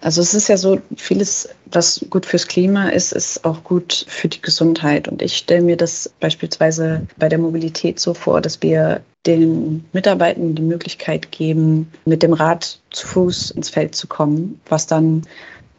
Also 0.00 0.20
es 0.20 0.32
ist 0.32 0.48
ja 0.48 0.56
so, 0.56 0.80
vieles, 0.96 1.48
was 1.72 2.04
gut 2.08 2.24
fürs 2.24 2.46
Klima 2.46 2.90
ist, 2.90 3.12
ist 3.12 3.44
auch 3.44 3.64
gut 3.64 4.06
für 4.08 4.28
die 4.28 4.40
Gesundheit. 4.40 5.08
Und 5.08 5.22
ich 5.22 5.36
stelle 5.36 5.62
mir 5.62 5.76
das 5.76 6.10
beispielsweise 6.20 7.06
bei 7.16 7.28
der 7.28 7.38
Mobilität 7.38 7.98
so 7.98 8.14
vor, 8.14 8.40
dass 8.40 8.62
wir 8.62 9.00
den 9.26 9.84
Mitarbeitern 9.92 10.54
die 10.54 10.62
Möglichkeit 10.62 11.32
geben, 11.32 11.90
mit 12.04 12.22
dem 12.22 12.32
Rad 12.32 12.78
zu 12.90 13.06
Fuß 13.06 13.50
ins 13.50 13.70
Feld 13.70 13.94
zu 13.96 14.06
kommen, 14.06 14.60
was 14.68 14.86
dann 14.86 15.22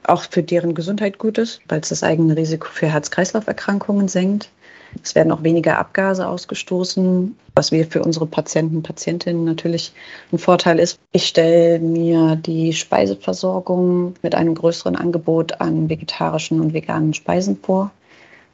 auch 0.04 0.24
für 0.24 0.44
deren 0.44 0.76
Gesundheit 0.76 1.18
gut 1.18 1.38
ist, 1.38 1.62
weil 1.68 1.80
es 1.80 1.90
das 1.90 2.04
eigene 2.04 2.36
Risiko 2.36 2.68
für 2.68 2.88
Herz-Kreislauf-Erkrankungen 2.88 4.08
senkt. 4.08 4.50
Es 5.04 5.16
werden 5.16 5.32
auch 5.32 5.44
weniger 5.44 5.78
Abgase 5.78 6.28
ausgestoßen, 6.28 7.36
was 7.56 7.72
wir 7.72 7.86
für 7.86 8.04
unsere 8.04 8.26
Patienten 8.26 8.84
Patientinnen 8.84 9.46
natürlich 9.46 9.92
ein 10.32 10.40
Vorteil 10.40 10.80
ist. 10.80 11.00
Ich 11.12 11.28
stelle 11.28 11.80
mir 11.80 12.36
die 12.36 12.74
Speiseversorgung 12.74 14.16
mit 14.22 14.36
einem 14.36 14.56
größeren 14.56 14.96
Angebot 14.96 15.62
an 15.62 15.90
vegetarischen 15.90 16.60
und 16.60 16.74
veganen 16.74 17.14
Speisen 17.14 17.58
vor 17.62 17.92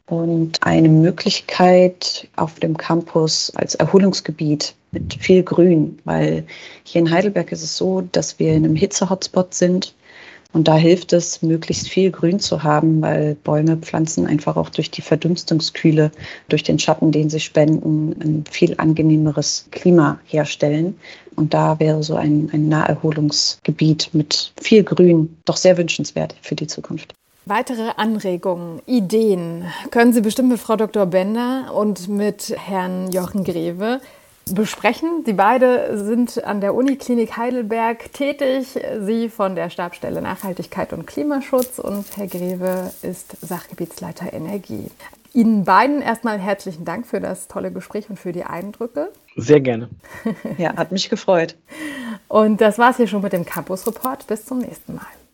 und 0.08 0.62
eine 0.62 0.90
Möglichkeit 0.90 2.28
auf 2.36 2.60
dem 2.60 2.78
Campus 2.78 3.52
als 3.56 3.76
Erholungsgebiet 3.76 4.76
mit 4.92 5.16
viel 5.16 5.44
Grün, 5.44 6.00
weil 6.06 6.46
hier 6.84 7.02
in 7.02 7.12
Heidelberg 7.12 7.52
ist 7.52 7.64
es 7.64 7.76
so, 7.76 8.02
dass 8.12 8.40
wir 8.40 8.54
in 8.54 8.66
einem 8.66 8.76
Hitze-Hotspot 8.76 9.54
sind 9.54 9.94
und 10.56 10.70
da 10.70 10.78
hilft 10.78 11.12
es, 11.12 11.42
möglichst 11.42 11.90
viel 11.90 12.12
Grün 12.12 12.40
zu 12.40 12.64
haben, 12.64 13.02
weil 13.02 13.36
Bäume, 13.44 13.76
Pflanzen 13.76 14.26
einfach 14.26 14.56
auch 14.56 14.70
durch 14.70 14.90
die 14.90 15.02
Verdunstungskühle, 15.02 16.12
durch 16.48 16.64
den 16.64 16.80
Schatten, 16.80 17.12
den 17.12 17.30
sie 17.30 17.42
spenden, 17.42 18.16
ein 18.22 18.46
viel 18.50 18.74
angenehmeres 18.78 19.68
Klima 19.72 20.18
herstellen. 20.26 20.98
Und 21.36 21.54
da 21.54 21.78
wäre 21.82 22.04
so 22.04 22.16
ein, 22.16 22.50
ein 22.54 22.70
Naherholungsgebiet 22.70 24.12
mit 24.14 24.54
viel 24.62 24.86
Grün 24.86 25.36
doch 25.44 25.58
sehr 25.58 25.78
wünschenswert 25.78 26.36
für 26.42 26.56
die 26.56 26.68
Zukunft. 26.68 27.14
Weitere 27.44 27.90
Anregungen, 27.98 28.82
Ideen 28.86 29.66
können 29.92 30.14
Sie 30.14 30.22
bestimmt 30.22 30.48
mit 30.48 30.60
Frau 30.60 30.78
Dr. 30.78 31.06
Bender 31.06 31.74
und 31.76 32.08
mit 32.08 32.56
Herrn 32.58 33.12
Jochen 33.12 33.44
Greve 33.44 34.00
besprechen. 34.52 35.24
Sie 35.26 35.34
beide 35.34 35.98
sind 35.98 36.44
an 36.44 36.62
der 36.62 36.76
Uniklinik 36.76 37.36
Heidelberg 37.38 38.14
tätig. 38.14 38.80
Sie 39.02 39.30
von 39.30 39.56
der 39.56 39.70
Stabstelle 39.70 40.22
Nachhaltigkeit 40.22 40.94
und 40.94 41.08
Klimaschutz 41.08 41.80
und 41.80 42.06
Herr 42.16 42.28
Greve 42.28 42.92
ist 43.02 43.38
Sachgebietsleiter 43.42 44.34
Energie. 44.34 44.92
Ihnen 45.34 45.66
beiden 45.66 46.02
erstmal 46.02 46.38
herzlichen 46.40 46.86
Dank 46.86 47.08
für 47.08 47.20
das 47.20 47.48
tolle 47.48 47.72
Gespräch 47.72 48.10
und 48.10 48.18
für 48.18 48.32
die 48.32 48.44
Eindrücke. 48.44 49.12
Sehr 49.36 49.60
gerne. 49.60 49.90
ja, 50.58 50.78
hat 50.78 50.92
mich 50.92 51.10
gefreut. 51.10 51.56
Und 52.28 52.62
das 52.62 52.78
war 52.78 52.92
es 52.92 52.98
hier 52.98 53.08
schon 53.08 53.22
mit 53.22 53.34
dem 53.34 53.46
Campus 53.46 53.86
Report. 53.86 54.26
Bis 54.28 54.46
zum 54.46 54.60
nächsten 54.60 54.96
Mal. 54.96 55.06